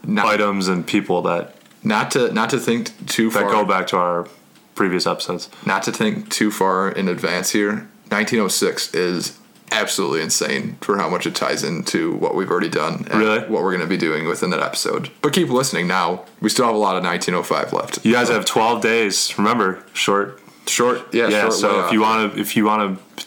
[0.07, 3.51] not, items and people that not to not to think too that far.
[3.51, 4.29] go back to our
[4.75, 5.49] previous episodes.
[5.66, 7.89] Not to think too far in advance here.
[8.09, 9.39] 1906 is
[9.75, 13.41] absolutely insane for how much it ties into what we've already done and Really?
[13.41, 15.11] what we're going to be doing within that episode.
[15.22, 16.25] But keep listening now.
[16.41, 18.05] We still have a lot of 1905 left.
[18.05, 19.35] You guys have 12 days.
[19.39, 20.41] Remember, short.
[20.66, 21.41] short, yeah, Yeah.
[21.43, 23.27] short so if you want to, if you want to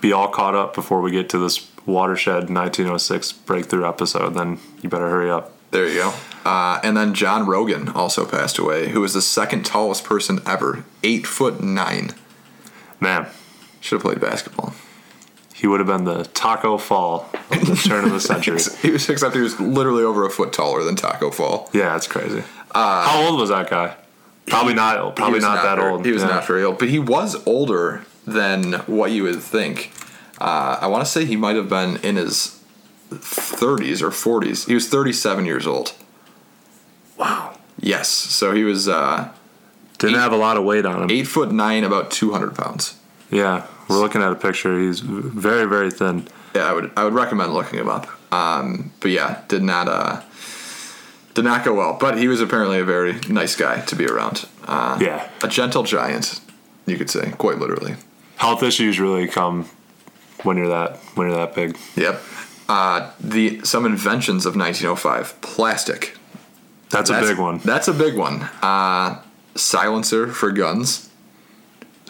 [0.00, 4.88] be all caught up before we get to this watershed 1906 breakthrough episode, then you
[4.88, 5.52] better hurry up.
[5.70, 6.14] There you go.
[6.46, 10.84] Uh, and then John Rogan also passed away, who was the second tallest person ever,
[11.02, 12.12] eight foot nine.
[13.00, 13.26] Man,
[13.80, 14.72] Should have played basketball.
[15.58, 18.58] He would have been the Taco Fall of the turn of the century.
[18.80, 21.68] He was except he was literally over a foot taller than Taco Fall.
[21.72, 22.42] Yeah, it's crazy.
[22.74, 23.96] How old was that guy?
[24.46, 25.16] Probably not.
[25.16, 26.04] Probably He was not, that very- old.
[26.06, 26.28] He was Yeah.
[26.28, 29.92] not very old, but he was older than what you would think.
[30.40, 32.60] Uh, I want to say he might have been in his
[33.10, 34.66] 30s or 40s.
[34.66, 35.92] He was 37 years old.
[37.16, 37.54] Wow.
[37.80, 39.28] Yes, so he was uh,
[39.98, 41.10] Didn't have a lot of weight on him.
[41.10, 42.94] eight foot nine, about 200 pounds.
[43.30, 44.78] Yeah, we're looking at a picture.
[44.78, 46.28] He's very, very thin.
[46.54, 48.06] Yeah, I would I would recommend looking him up.
[48.32, 50.22] Um, but yeah, did not uh,
[51.34, 51.96] did not go well.
[51.98, 54.46] But he was apparently a very nice guy to be around.
[54.66, 55.28] Uh, Yeah.
[55.42, 56.40] a gentle giant,
[56.86, 57.96] you could say, quite literally.
[58.36, 59.66] Health issues really come
[60.42, 61.76] when you're that when you're that big.
[61.96, 62.20] Yep.
[62.68, 66.14] Uh, the some inventions of 1905: plastic.
[66.90, 67.58] That's, a big one.
[67.58, 68.48] That's a big one.
[68.62, 69.20] Uh,
[69.54, 71.07] silencer for guns,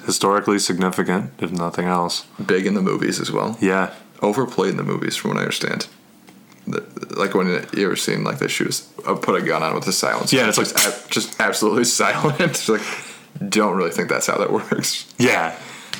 [0.07, 2.25] Historically significant, if nothing else.
[2.45, 3.57] big in the movies as well.
[3.61, 3.93] Yeah.
[4.23, 5.87] Overplayed in the movies, from what I understand.
[6.67, 6.85] The-
[7.17, 9.87] Like when you ever seen like they shoot a, uh, put a gun on with
[9.89, 10.37] a silencer.
[10.37, 12.41] Yeah, it's just like- ab- just absolutely silent.
[12.41, 12.83] It's like
[13.49, 15.07] don't really think that's how that works.
[15.19, 15.55] Yeah.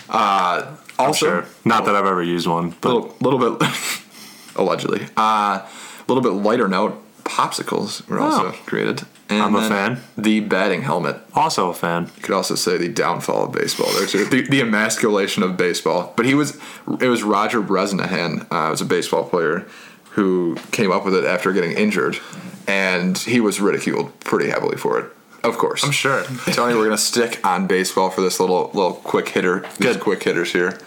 [0.09, 1.45] I'm Also, sure.
[1.65, 3.69] Not that I've ever used one, but little little bit
[4.57, 5.07] allegedly.
[5.17, 5.63] A
[6.09, 7.01] little bit lighter note.
[7.29, 8.55] Popsicles were also Oh.
[8.67, 9.03] created.
[9.31, 10.01] And I'm a then fan.
[10.17, 11.17] The batting helmet.
[11.35, 12.11] also a fan.
[12.17, 13.89] You could also say the downfall of baseball.
[13.93, 16.15] There's the, the emasculation of baseball.
[16.17, 16.57] But he was
[17.01, 19.67] it was Roger Bresnahan, uh, was a baseball player
[20.13, 22.19] who came up with it after getting injured,
[22.67, 25.07] and he was ridiculed pretty heavily for it.
[25.45, 26.25] Of course, I'm sure.
[26.53, 29.61] Tony, we're gonna stick on baseball for this little little quick hitter.
[29.79, 30.01] These Good.
[30.01, 30.79] quick hitters here.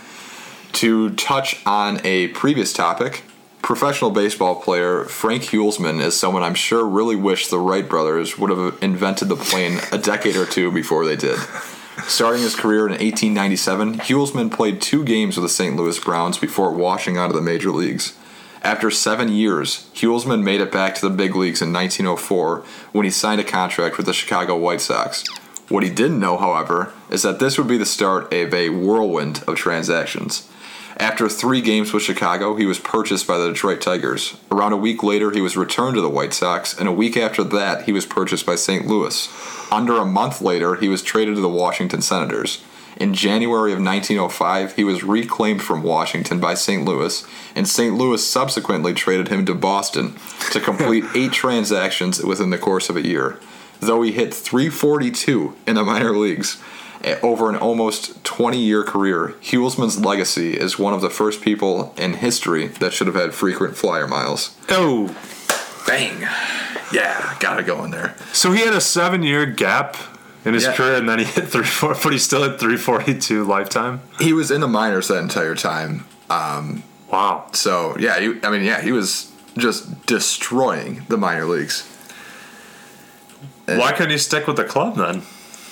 [0.73, 3.21] To touch on a previous topic,
[3.61, 8.49] professional baseball player Frank Huelsman is someone I'm sure really wished the Wright brothers would
[8.49, 11.37] have invented the plane a decade or two before they did.
[12.07, 15.75] Starting his career in 1897, Huelsman played two games with the St.
[15.75, 18.17] Louis Browns before washing out of the major leagues.
[18.63, 23.11] After seven years, Huelsman made it back to the big leagues in 1904 when he
[23.11, 25.23] signed a contract with the Chicago White Sox.
[25.67, 29.43] What he didn't know, however, is that this would be the start of a whirlwind
[29.47, 30.50] of transactions.
[31.01, 34.37] After three games with Chicago, he was purchased by the Detroit Tigers.
[34.51, 37.43] Around a week later, he was returned to the White Sox, and a week after
[37.43, 38.85] that, he was purchased by St.
[38.85, 39.27] Louis.
[39.71, 42.63] Under a month later, he was traded to the Washington Senators.
[42.97, 46.85] In January of 1905, he was reclaimed from Washington by St.
[46.85, 47.25] Louis,
[47.55, 47.95] and St.
[47.95, 50.13] Louis subsequently traded him to Boston
[50.51, 53.39] to complete eight transactions within the course of a year.
[53.79, 56.61] Though he hit 342 in the minor leagues
[57.23, 62.13] over an almost 20 year career, Huelsman's legacy is one of the first people in
[62.15, 64.55] history that should have had frequent flyer miles.
[64.69, 65.15] Oh.
[65.87, 66.21] Bang!
[66.93, 68.15] Yeah, gotta go in there.
[68.33, 69.97] So he had a seven year gap
[70.45, 70.73] in his Yeah.
[70.75, 74.01] career and then he hit three four but he still hit three forty two lifetime.
[74.19, 76.05] He was in the minors that entire time.
[76.29, 77.47] Um, Wow.
[77.53, 81.83] So yeah, he, I mean, yeah, he was just destroying the minor leagues.
[83.65, 85.23] Why couldn't he stick with the club then?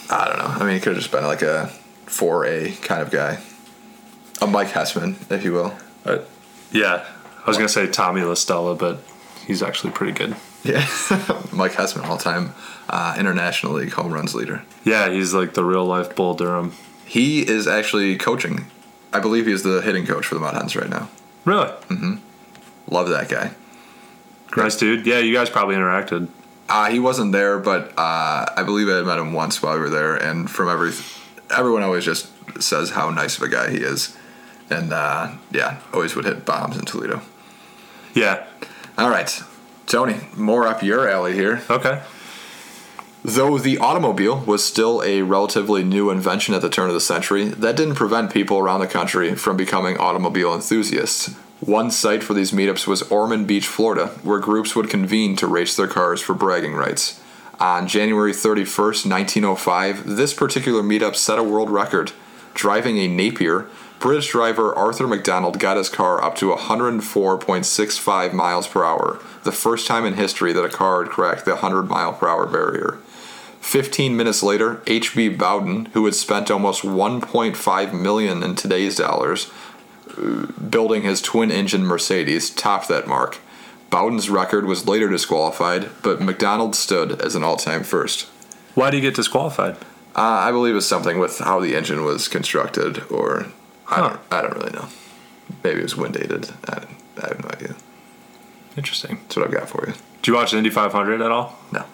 [0.09, 0.45] I don't know.
[0.45, 1.67] I mean, he could have just been like a
[2.05, 3.39] four A kind of guy,
[4.41, 5.75] a Mike Hessman, if you will.
[6.05, 6.19] Uh,
[6.71, 7.05] yeah.
[7.43, 8.99] I was gonna say Tommy LaStella, but
[9.45, 10.35] he's actually pretty good.
[10.63, 10.79] Yeah,
[11.53, 12.53] Mike Hessman, all time
[12.89, 14.63] uh, international league home runs leader.
[14.83, 16.73] Yeah, he's like the real life Bull Durham.
[17.05, 18.65] He is actually coaching.
[19.13, 21.09] I believe he is the hitting coach for the Mud Hens right now.
[21.45, 21.67] Really?
[21.67, 22.15] Mm-hmm.
[22.93, 23.51] Love that guy.
[24.57, 25.05] Nice dude.
[25.05, 26.27] Yeah, you guys probably interacted.
[26.69, 29.79] Uh, he wasn't there, but uh, I believe I had met him once while we
[29.79, 30.91] were there, and from every
[31.49, 32.29] everyone always just
[32.61, 34.15] says how nice of a guy he is,
[34.69, 37.21] and uh, yeah, always would hit bombs in Toledo.
[38.13, 38.45] Yeah.
[38.99, 39.41] All right,
[39.87, 41.63] Tony, more up your alley here.
[41.69, 42.03] Okay.
[43.23, 47.45] Though the automobile was still a relatively new invention at the turn of the century,
[47.45, 51.35] that didn't prevent people around the country from becoming automobile enthusiasts.
[51.59, 55.75] One site for these meetups was Ormond Beach, Florida, where groups would convene to race
[55.75, 57.19] their cars for bragging rights.
[57.59, 62.13] On January 31st, 1905, this particular meetup set a world record.
[62.53, 63.67] Driving a Napier,
[63.99, 69.85] British driver Arthur MacDonald got his car up to 104.65 miles per hour, the first
[69.85, 72.99] time in history that a car had cracked the 100 mile per hour barrier.
[73.59, 75.27] 15 minutes later, H.B.
[75.29, 79.51] Bowden, who had spent almost 1.5 million in today's dollars
[80.69, 83.39] building his twin-engine Mercedes, topped that mark.
[83.89, 88.27] Bowden's record was later disqualified, but MacDonald stood as an all-time first.
[88.75, 89.75] Why did he get disqualified?
[90.15, 93.47] Uh, I believe it's something with how the engine was constructed, or
[93.89, 94.87] I, don't, I don't really know.
[95.63, 96.49] Maybe it was wind dated.
[96.67, 96.83] I,
[97.21, 97.75] I have no idea.
[98.77, 99.17] Interesting.
[99.23, 99.93] That's what I've got for you.
[100.21, 101.57] Did you watch Indy 500 at all?
[101.71, 101.85] No.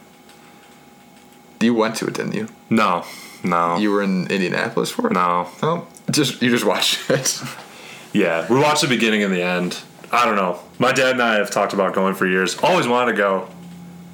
[1.61, 2.49] You went to it, didn't you?
[2.69, 3.05] No,
[3.43, 5.13] no, You were in Indianapolis for it.
[5.13, 5.47] no.
[5.63, 7.41] No, just you just watched it.
[8.15, 9.77] Yeah, we watched the beginning and the end.
[10.09, 10.61] I don't know.
[10.79, 12.57] My dad and I have talked about going for years.
[12.59, 13.49] Always wanted to go,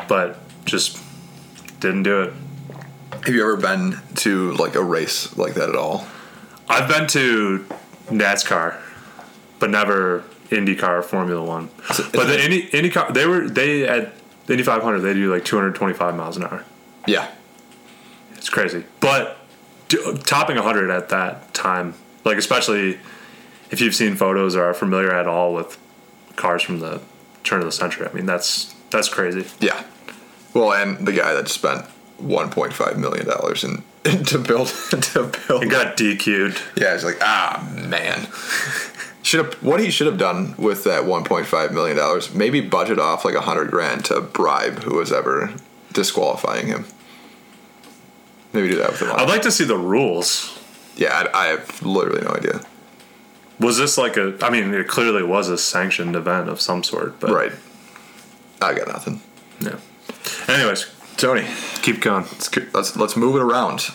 [0.08, 1.00] but just
[1.80, 2.34] didn't do it.
[3.12, 6.08] have you ever been to like a race like that at all?
[6.68, 7.64] I've been to
[8.08, 8.80] NASCAR,
[9.60, 11.70] but never IndyCar or Formula One.
[11.88, 14.14] But the Indy IndyCar, they were they at
[14.50, 15.02] Indy 500.
[15.02, 16.66] They do like 225 miles an hour.
[17.06, 17.30] Yeah.
[18.32, 18.84] It's crazy.
[19.00, 19.38] But
[19.90, 21.94] do, topping 100 at that time,
[22.26, 22.98] like especially
[23.72, 25.78] if you've seen photos or are familiar at all with
[26.36, 27.02] cars from the
[27.44, 29.48] turn of the century, I mean that's that's crazy.
[29.60, 29.84] Yeah.
[30.54, 31.86] Well, and the guy that spent
[32.22, 33.84] 1.5 million dollars in
[34.26, 35.64] to build to build.
[35.64, 36.62] It got DQ'd.
[36.80, 38.28] Yeah, he's like, ah, man.
[39.24, 42.34] Should have what he should have done with that 1.5 million dollars?
[42.34, 45.54] Maybe budget off like a hundred grand to bribe who was ever
[45.94, 46.86] disqualifying him.
[48.54, 49.22] Maybe do that with the money.
[49.22, 50.60] I'd like to see the rules.
[50.98, 52.62] yeah, I, I have literally no idea.
[53.62, 54.36] Was this like a?
[54.42, 57.52] I mean, it clearly was a sanctioned event of some sort, but Right.
[58.62, 59.22] I got nothing.
[59.60, 59.78] Yeah.
[60.48, 60.88] Anyways,
[61.18, 61.46] Tony,
[61.82, 62.24] keep going.
[62.24, 63.90] let's let's, let's move it around.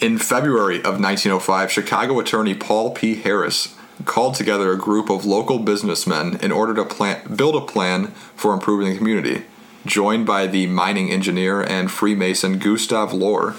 [0.00, 3.14] In February of 1905, Chicago attorney Paul P.
[3.16, 8.08] Harris called together a group of local businessmen in order to plan, build a plan
[8.34, 9.44] for improving the community.
[9.86, 13.54] Joined by the mining engineer and Freemason Gustav Loehr,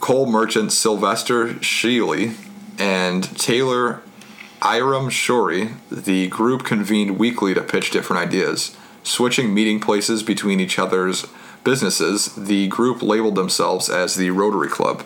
[0.00, 2.34] coal merchant Sylvester Schiele,
[2.78, 4.02] and tailor
[4.62, 8.76] Hiram Shorey, the group convened weekly to pitch different ideas.
[9.02, 11.26] Switching meeting places between each other's
[11.64, 15.04] businesses, the group labeled themselves as the Rotary Club.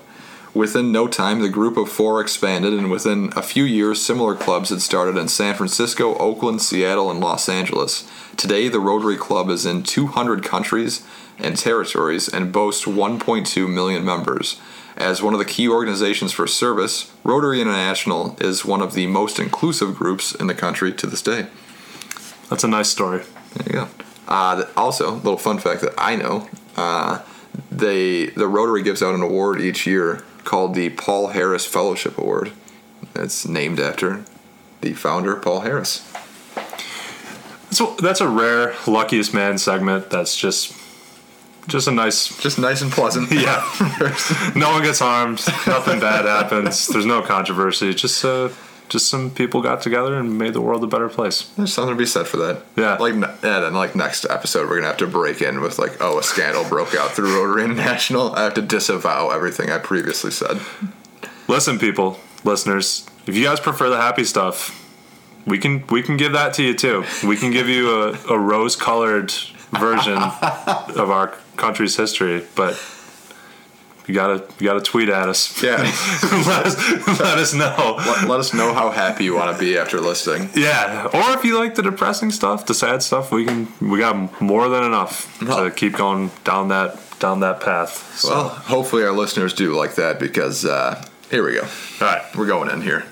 [0.55, 4.71] Within no time, the group of four expanded, and within a few years, similar clubs
[4.71, 8.09] had started in San Francisco, Oakland, Seattle, and Los Angeles.
[8.37, 11.05] Today, the Rotary Club is in 200 countries
[11.39, 14.61] and territories and boasts 1.2 million members.
[14.99, 19.39] As one of the key organizations for service, Rotary International is one of the most
[19.39, 21.47] inclusive groups in the country to this day.
[22.51, 23.23] That's a nice story.
[23.55, 23.89] There you go.
[24.27, 27.23] Uh, also, a little fun fact that I know: uh,
[27.71, 32.51] they the Rotary gives out an award each year called the Paul Harris Fellowship Award.
[33.15, 34.25] It's named after
[34.81, 36.11] the founder, Paul Harris.
[37.71, 40.11] So that's a rare luckiest man segment.
[40.11, 40.73] That's just
[41.69, 42.37] just a nice.
[42.41, 43.31] Just nice and pleasant.
[43.39, 43.63] Yeah.
[44.57, 45.41] no one gets harmed.
[45.67, 46.89] Nothing bad happens.
[46.89, 47.95] There's no controversy.
[47.95, 48.49] Just uh,
[48.89, 51.43] just some people got together and made the world a better place.
[51.57, 52.63] There's something to be said for that.
[52.77, 52.97] Yeah.
[52.97, 56.19] Like, yeah, then like next episode, we're gonna have to break in with like, oh,
[56.19, 58.35] a scandal broke out through Rotary International.
[58.35, 60.61] I have to disavow everything I previously said.
[61.47, 64.75] Listen, people, listeners, if you guys prefer the happy stuff,
[65.47, 67.05] we can we can give that to you too.
[67.25, 69.33] We can give you a, a rose colored
[69.73, 70.17] version
[70.97, 72.81] of our country's history, but
[74.07, 75.63] you gotta you gotta tweet at us.
[75.63, 75.77] Yeah.
[76.47, 77.95] let us let us know.
[77.99, 80.49] let, let us know how happy you want to be after listening.
[80.55, 84.41] Yeah, or if you like the depressing stuff, the sad stuff, we can we got
[84.41, 88.17] more than enough Well- to keep going down that down that path.
[88.17, 91.63] So, Well, hopefully our listeners do like that because uh, here we go.
[91.63, 91.69] all
[92.01, 93.05] right, We're going in here.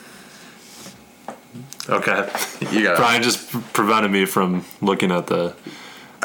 [1.88, 2.30] okay.
[2.70, 2.96] You got.
[2.96, 5.54] Brian just prevented me from looking at the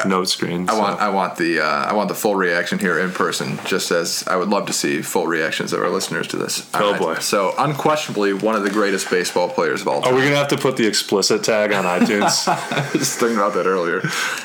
[0.04, 0.68] note screen.
[0.68, 1.00] I so- want.
[1.00, 1.60] I want the.
[1.60, 3.58] Uh, I want the full reaction here in person.
[3.64, 6.68] Just as I would love to see full reactions of our listeners to this.
[6.74, 7.16] Oh, boy.
[7.16, 10.12] So unquestionably one of the greatest baseball players of all time.
[10.12, 12.46] Are we gonna have to put the explicit tag on iTunes?
[12.48, 14.02] I was thinking about that earlier.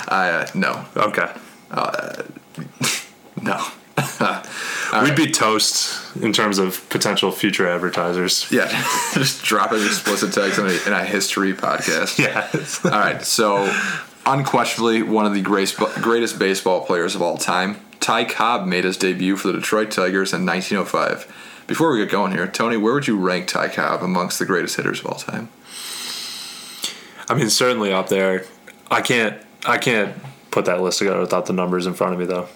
[0.08, 1.32] Uh, no okay.
[3.42, 3.66] no.
[5.04, 8.50] We'd be toast in terms of potential future advertisers.
[8.52, 8.68] Yeah,
[9.14, 12.20] just dropping explicit tags in a, in a history podcast.
[12.20, 12.48] Yeah.
[12.92, 13.66] All right, so
[14.28, 18.98] unquestionably one of the greatest greatest baseball players of all time, Ty Cobb made his
[18.98, 21.64] debut for the Detroit Tigers in 1905.
[21.66, 24.76] Before we get going here, Tony, where would you rank Ty Cobb amongst the greatest
[24.76, 25.50] hitters of all time?
[27.30, 28.46] I mean, certainly up there.
[28.90, 29.42] I can't.
[29.66, 30.16] I can't
[30.52, 32.48] put that list together without the numbers in front of me, though.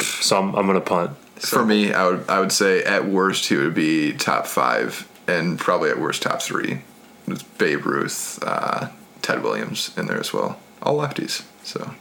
[0.00, 1.16] So I'm, I'm gonna punt.
[1.36, 5.58] For me, I would I would say at worst he would be top five, and
[5.58, 6.82] probably at worst top three.
[7.26, 8.88] With Babe Ruth, uh,
[9.22, 10.58] Ted Williams in there as well.
[10.82, 11.44] All lefties.
[11.64, 11.94] So,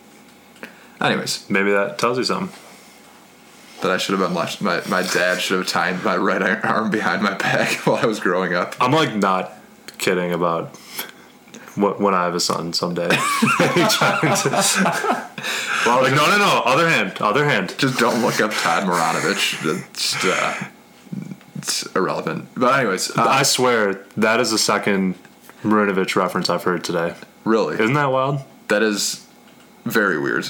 [1.02, 2.56] anyways, Maybe that tells you something.
[3.82, 4.62] that I should have been left.
[4.62, 8.20] My my dad should have tied my right arm behind my back while I was
[8.20, 8.76] growing up.
[8.80, 9.52] I'm like not
[9.98, 10.76] kidding about
[11.76, 13.10] what when I have a son someday.
[15.86, 16.62] Well, like no, no, no.
[16.66, 17.74] Other hand, other hand.
[17.78, 19.64] just don't look up Todd Marinovich.
[19.90, 20.66] It's, uh,
[21.56, 22.50] it's irrelevant.
[22.56, 25.16] But anyways, uh, I swear that is the second
[25.64, 27.14] Marinovich reference I've heard today.
[27.46, 28.42] really, Isn't that wild?
[28.68, 29.26] That is
[29.86, 30.50] very weird.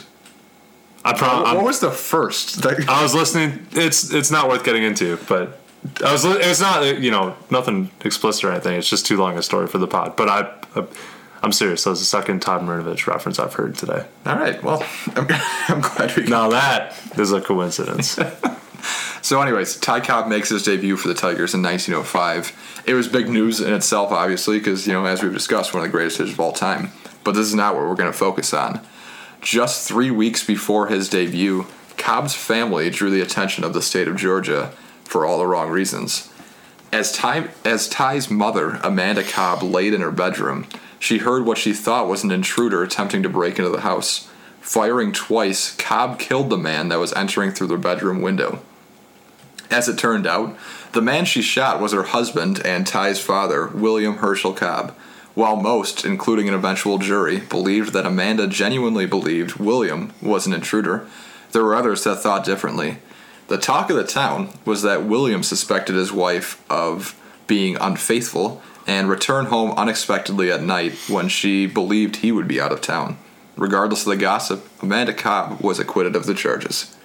[1.05, 2.65] I What, what was the first?
[2.65, 3.65] Like, I was listening.
[3.71, 5.59] It's it's not worth getting into, but
[6.03, 6.25] I was.
[6.25, 8.77] It's not you know nothing explicit or anything.
[8.77, 10.15] It's just too long a story for the pod.
[10.15, 10.85] But I, I
[11.43, 11.83] I'm serious.
[11.83, 14.05] That was the second Todd Marinovich reference I've heard today.
[14.25, 14.83] all right, well,
[15.15, 15.27] I'm,
[15.69, 16.23] I'm glad we.
[16.23, 18.19] Now that is a coincidence.
[19.21, 22.83] So, anyways, Ty Cobb makes his debut for the Tigers in 1905.
[22.85, 25.89] It was big news in itself, obviously, because you know, as we've discussed, one of
[25.89, 26.91] the greatest hitters of all time.
[27.27, 28.79] But this is not what we're going to focus on.
[29.41, 31.65] Just three weeks before his debut,
[31.97, 34.71] Cobb's family drew the attention of the state of Georgia
[35.03, 36.31] for all the wrong reasons.
[36.93, 40.67] As Ty, as Ty's mother, Amanda Cobb, laid in her bedroom,
[40.99, 44.29] she heard what she thought was an intruder attempting to break into the house.
[44.61, 48.61] Firing twice, Cobb killed the man that was entering through the bedroom window.
[49.69, 50.55] As it turned out,
[50.93, 54.95] the man she shot was her husband and Ty's father, William Herschel Cobb.
[55.37, 61.05] While most, including an eventual jury, believed that Amanda genuinely believed William was an intruder,
[61.51, 62.97] there were others that thought differently.
[63.47, 67.15] The talk of the town was that William suspected his wife of
[67.45, 72.71] being unfaithful and returned home unexpectedly at night when she believed he would be out
[72.71, 73.19] of town.
[73.55, 76.97] Regardless of the gossip, Amanda Cobb was acquitted of the charges.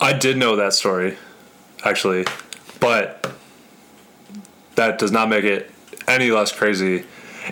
[0.00, 1.18] I did know that story,
[1.84, 2.24] actually,
[2.78, 3.32] but
[4.76, 5.72] that does not make it
[6.06, 7.04] any less crazy.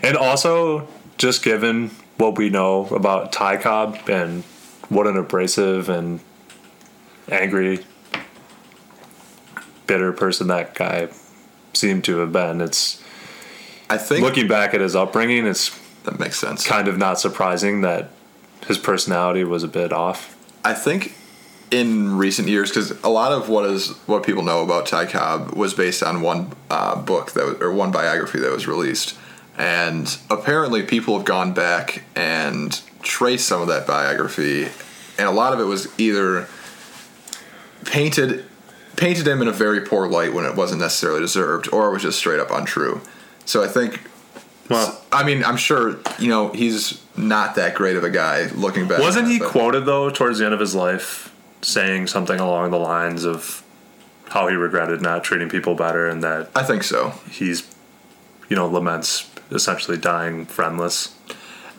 [0.03, 0.89] And also,
[1.19, 4.43] just given what we know about Ty Cobb and
[4.89, 6.21] what an abrasive and
[7.29, 7.85] angry,
[9.87, 11.09] bitter person that guy
[11.73, 13.03] seemed to have been, it's
[13.89, 16.67] I think looking back at his upbringing, it's that makes sense.
[16.67, 18.11] kind of not surprising that
[18.67, 20.37] his personality was a bit off.
[20.65, 21.15] I think
[21.71, 25.55] in recent years, because a lot of what is what people know about Ty Cobb
[25.55, 29.17] was based on one uh, book that was, or one biography that was released,
[29.61, 34.65] and apparently people have gone back and traced some of that biography,
[35.19, 36.49] and a lot of it was either
[37.85, 38.45] painted
[38.97, 42.03] painted him in a very poor light when it wasn't necessarily deserved, or it was
[42.03, 43.01] just straight up untrue.
[43.45, 44.01] So I think.
[44.69, 48.47] Well, I mean, I'm sure you know he's not that great of a guy.
[48.53, 52.41] Looking back, Wasn't he but- quoted though towards the end of his life saying something
[52.41, 53.63] along the lines of
[54.29, 57.11] how he regretted not treating people better and that I think so.
[57.31, 57.69] he's
[58.49, 61.15] you know laments essentially dying friendless.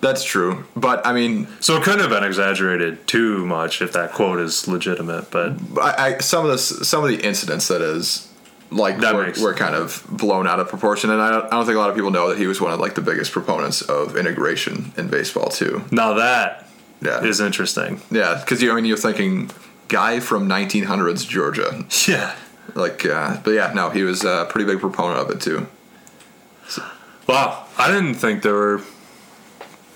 [0.01, 4.13] That's true, but I mean, So it couldn't have been exaggerated too much if that
[4.13, 8.27] quote is legitimate, but I, I some of the some of the incidents that is
[8.71, 11.65] like That were, were kind of blown out of proportion, and I don't, I don't
[11.65, 13.81] think a lot of people know that he was one of like the biggest proponents
[13.83, 15.83] of integration in baseball too.
[15.91, 16.67] now that
[16.99, 18.01] Yeah, is interesting.
[18.09, 19.51] yeah, because you I mean you're thinking
[19.87, 22.33] guy from 1900s Georgia, Yeah.
[22.73, 25.67] like, uh, but yeah, no, he was a pretty big proponent of it too.
[27.31, 27.65] Wow.
[27.77, 28.81] I didn't think there were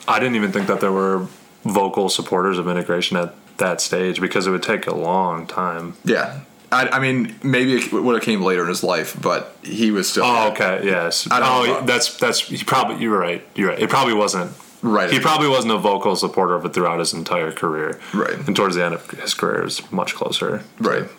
[0.07, 1.27] I didn't even think that there were
[1.63, 5.95] vocal supporters of integration at that stage because it would take a long time.
[6.03, 9.91] Yeah, I, I mean maybe it would have came later in his life, but he
[9.91, 10.25] was still.
[10.25, 10.81] Oh, okay.
[10.83, 11.27] Yes.
[11.31, 11.85] I don't oh, know.
[11.85, 12.41] that's that's.
[12.41, 13.01] He probably.
[13.01, 13.45] You're right.
[13.55, 13.79] You're right.
[13.79, 14.51] It probably wasn't.
[14.81, 15.09] Right.
[15.09, 17.99] He probably wasn't a vocal supporter of it throughout his entire career.
[18.13, 18.35] Right.
[18.45, 21.09] And towards the end of his career, it was much closer Right.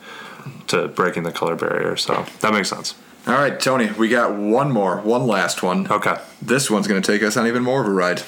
[0.69, 1.97] to breaking the color barrier.
[1.97, 2.95] So that makes sense.
[3.27, 5.91] All right, Tony, we got one more, one last one.
[5.91, 6.17] Okay.
[6.41, 8.23] This one's going to take us on even more of a ride.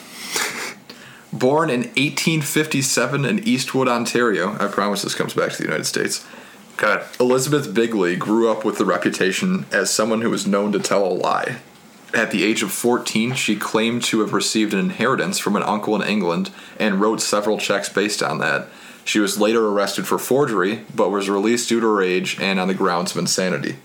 [1.33, 6.27] Born in 1857 in Eastwood, Ontario, I promise this comes back to the United States.
[6.75, 7.05] Okay.
[7.21, 11.15] Elizabeth Bigley grew up with the reputation as someone who was known to tell a
[11.15, 11.59] lie.
[12.13, 15.95] At the age of 14, she claimed to have received an inheritance from an uncle
[15.95, 18.67] in England and wrote several checks based on that.
[19.05, 22.67] She was later arrested for forgery, but was released due to her age and on
[22.67, 23.77] the grounds of insanity.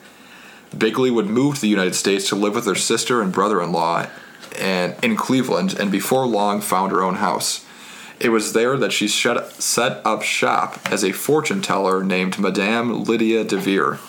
[0.78, 4.07] Bigley would move to the United States to live with her sister and brother-in-law
[4.59, 7.65] and in Cleveland and before long found her own house.
[8.19, 13.43] It was there that she set up shop as a fortune teller named Madame Lydia
[13.43, 13.99] de Vere.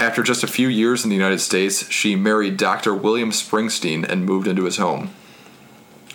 [0.00, 2.94] After just a few years in the United States, she married Dr.
[2.94, 5.10] William Springsteen and moved into his home.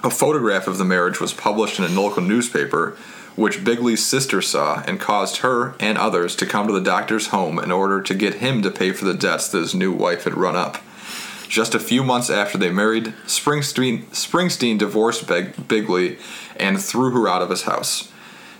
[0.03, 2.97] A photograph of the marriage was published in a local newspaper,
[3.37, 7.59] which Bigley's sister saw and caused her and others to come to the doctor's home
[7.59, 10.35] in order to get him to pay for the debts that his new wife had
[10.35, 10.79] run up.
[11.47, 16.17] Just a few months after they married, Springsteen, Springsteen divorced Big, Bigley
[16.57, 18.11] and threw her out of his house.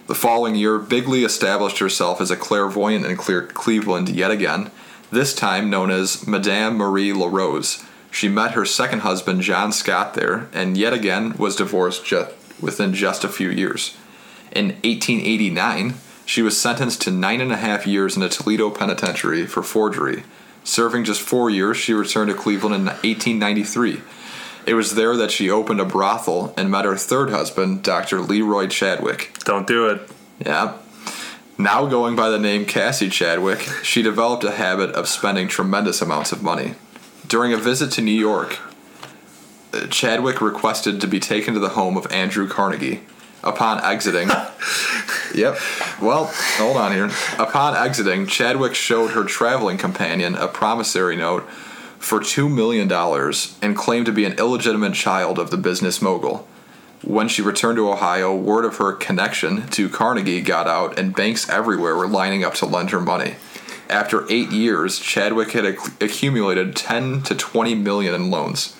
[0.05, 4.71] The following year, Bigley established herself as a clairvoyant in Cleveland yet again,
[5.11, 7.84] this time known as Madame Marie LaRose.
[8.11, 12.28] She met her second husband, John Scott, there, and yet again was divorced ju-
[12.61, 13.97] within just a few years.
[14.51, 15.95] In 1889,
[16.25, 20.23] she was sentenced to nine and a half years in a Toledo penitentiary for forgery.
[20.63, 24.01] Serving just four years, she returned to Cleveland in 1893.
[24.65, 28.19] It was there that she opened a brothel and met her third husband, Dr.
[28.19, 29.31] Leroy Chadwick.
[29.45, 30.09] Don't do it.
[30.45, 30.77] Yeah.
[31.57, 36.33] Now going by the name Cassie Chadwick, she developed a habit of spending tremendous amounts
[36.33, 36.75] of money.
[37.25, 38.59] During a visit to New York,
[39.73, 43.01] uh, Chadwick requested to be taken to the home of Andrew Carnegie.
[43.43, 44.29] Upon exiting,
[45.35, 45.57] yep.
[46.01, 47.11] Well, hold on here.
[47.38, 51.47] Upon exiting, Chadwick showed her traveling companion a promissory note
[51.99, 52.91] for $2 million
[53.61, 56.47] and claimed to be an illegitimate child of the business mogul.
[57.03, 61.47] When she returned to Ohio, word of her connection to Carnegie got out, and banks
[61.49, 63.35] everywhere were lining up to lend her money.
[63.89, 68.76] After eight years, Chadwick had acc- accumulated 10 to 20 million in loans.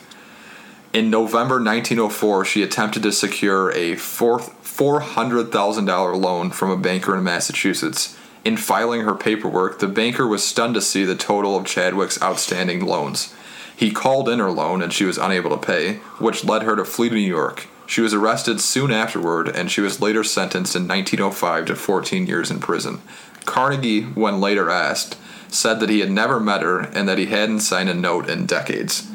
[0.94, 8.18] In November 1904, she attempted to secure a $400,000 loan from a banker in Massachusetts.
[8.46, 12.86] In filing her paperwork, the banker was stunned to see the total of Chadwick's outstanding
[12.86, 13.36] loans.
[13.76, 16.86] He called in her loan and she was unable to pay, which led her to
[16.86, 17.68] flee to New York.
[17.86, 22.50] She was arrested soon afterward and she was later sentenced in 1905 to 14 years
[22.50, 23.02] in prison.
[23.46, 25.18] Carnegie, when later asked,
[25.50, 28.46] said that he had never met her and that he hadn't signed a note in
[28.46, 29.10] decades.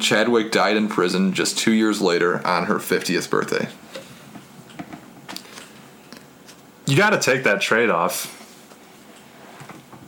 [0.00, 3.68] Chadwick died in prison just two years later on her 50th birthday.
[6.86, 8.32] You got to take that trade off.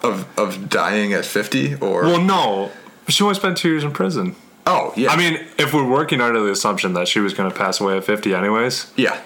[0.01, 2.71] Of, of dying at 50 or Well, no.
[3.09, 4.37] She only spent two years in prison.
[4.65, 7.57] oh yeah I mean, if we're working under the assumption that she was going to
[7.57, 9.21] pass away at 50 anyways, yeah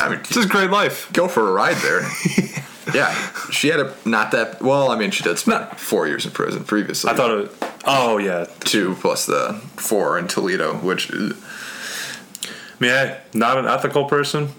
[0.00, 1.08] I mean this is great life.
[1.12, 2.00] go for a ride there
[2.94, 3.14] yeah
[3.52, 6.64] she had a not that well I mean she did spend four years in prison
[6.64, 7.52] previously I thought it
[7.84, 8.46] Oh, yeah.
[8.60, 12.48] two plus the four in Toledo which uh, I
[12.80, 14.50] mean, hey, not an ethical person,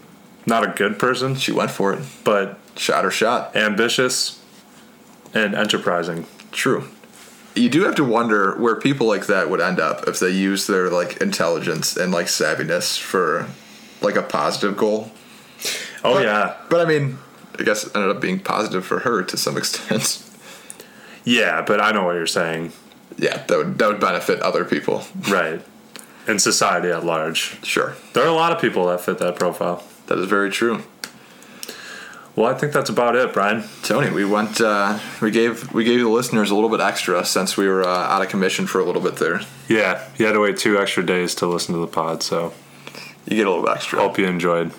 [0.46, 4.42] not a good person, she went for it but shot her shot ambitious
[5.32, 6.26] and enterprising.
[6.52, 6.88] True.
[7.56, 10.66] You do have to wonder where people like that would end up if they use
[10.66, 13.48] their like intelligence and like savviness for
[14.02, 15.10] like a positive goal.
[16.04, 16.56] Oh, But- yeah.
[16.68, 17.18] But I mean,
[17.58, 20.20] I guess it ended up being positive for her to some extent.
[21.24, 22.72] Yeah, but I know what you're saying.
[23.18, 25.04] Yeah, that would that would benefit other people.
[25.28, 25.60] Right.
[26.26, 27.62] In society at large.
[27.64, 27.94] Sure.
[28.14, 29.82] There are a lot of people that fit that profile.
[30.06, 30.82] That is very true.
[32.36, 33.62] Well, I think that's about it, Brian.
[33.82, 37.56] Tony, we went uh, we gave we gave the listeners a little bit extra since
[37.56, 39.40] we were uh, out of commission for a little bit there.
[39.68, 42.52] Yeah, you had to wait two extra days to listen to the pod, so
[43.26, 44.00] You get a little extra.
[44.00, 44.72] hope you enjoyed.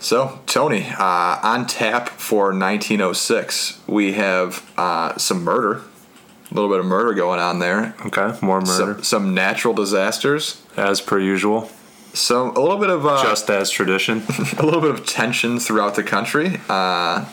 [0.00, 5.80] So, Tony, uh, on tap for 1906, we have uh, some murder.
[6.52, 7.94] A little bit of murder going on there.
[8.04, 8.94] Okay, more murder.
[8.94, 10.62] Some, some natural disasters.
[10.76, 11.70] as per usual,
[12.12, 14.22] Some a little bit of uh, just as tradition.
[14.58, 16.60] a little bit of tension throughout the country.
[16.68, 17.24] Uh,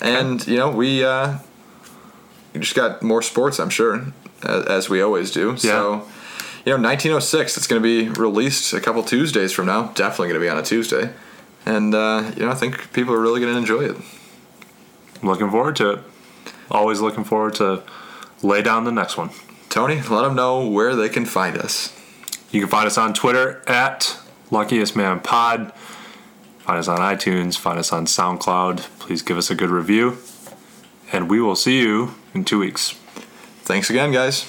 [0.00, 1.36] and you know we uh,
[2.54, 4.06] we just got more sports, I'm sure,
[4.42, 5.56] as, as we always do.
[5.58, 6.06] So.
[6.64, 7.56] You know, 1906.
[7.56, 9.88] It's going to be released a couple Tuesdays from now.
[9.94, 11.12] Definitely going to be on a Tuesday,
[11.66, 13.96] and uh, you know, I think people are really going to enjoy it.
[15.24, 15.98] looking forward to it.
[16.70, 17.82] Always looking forward to
[18.42, 19.30] lay down the next one.
[19.68, 21.98] Tony, let them know where they can find us.
[22.50, 24.18] You can find us on Twitter at
[24.50, 25.72] Luckiest Man Pod.
[26.58, 27.56] Find us on iTunes.
[27.56, 28.80] Find us on SoundCloud.
[28.98, 30.18] Please give us a good review.
[31.12, 32.90] And we will see you in two weeks.
[33.64, 34.46] Thanks again, guys.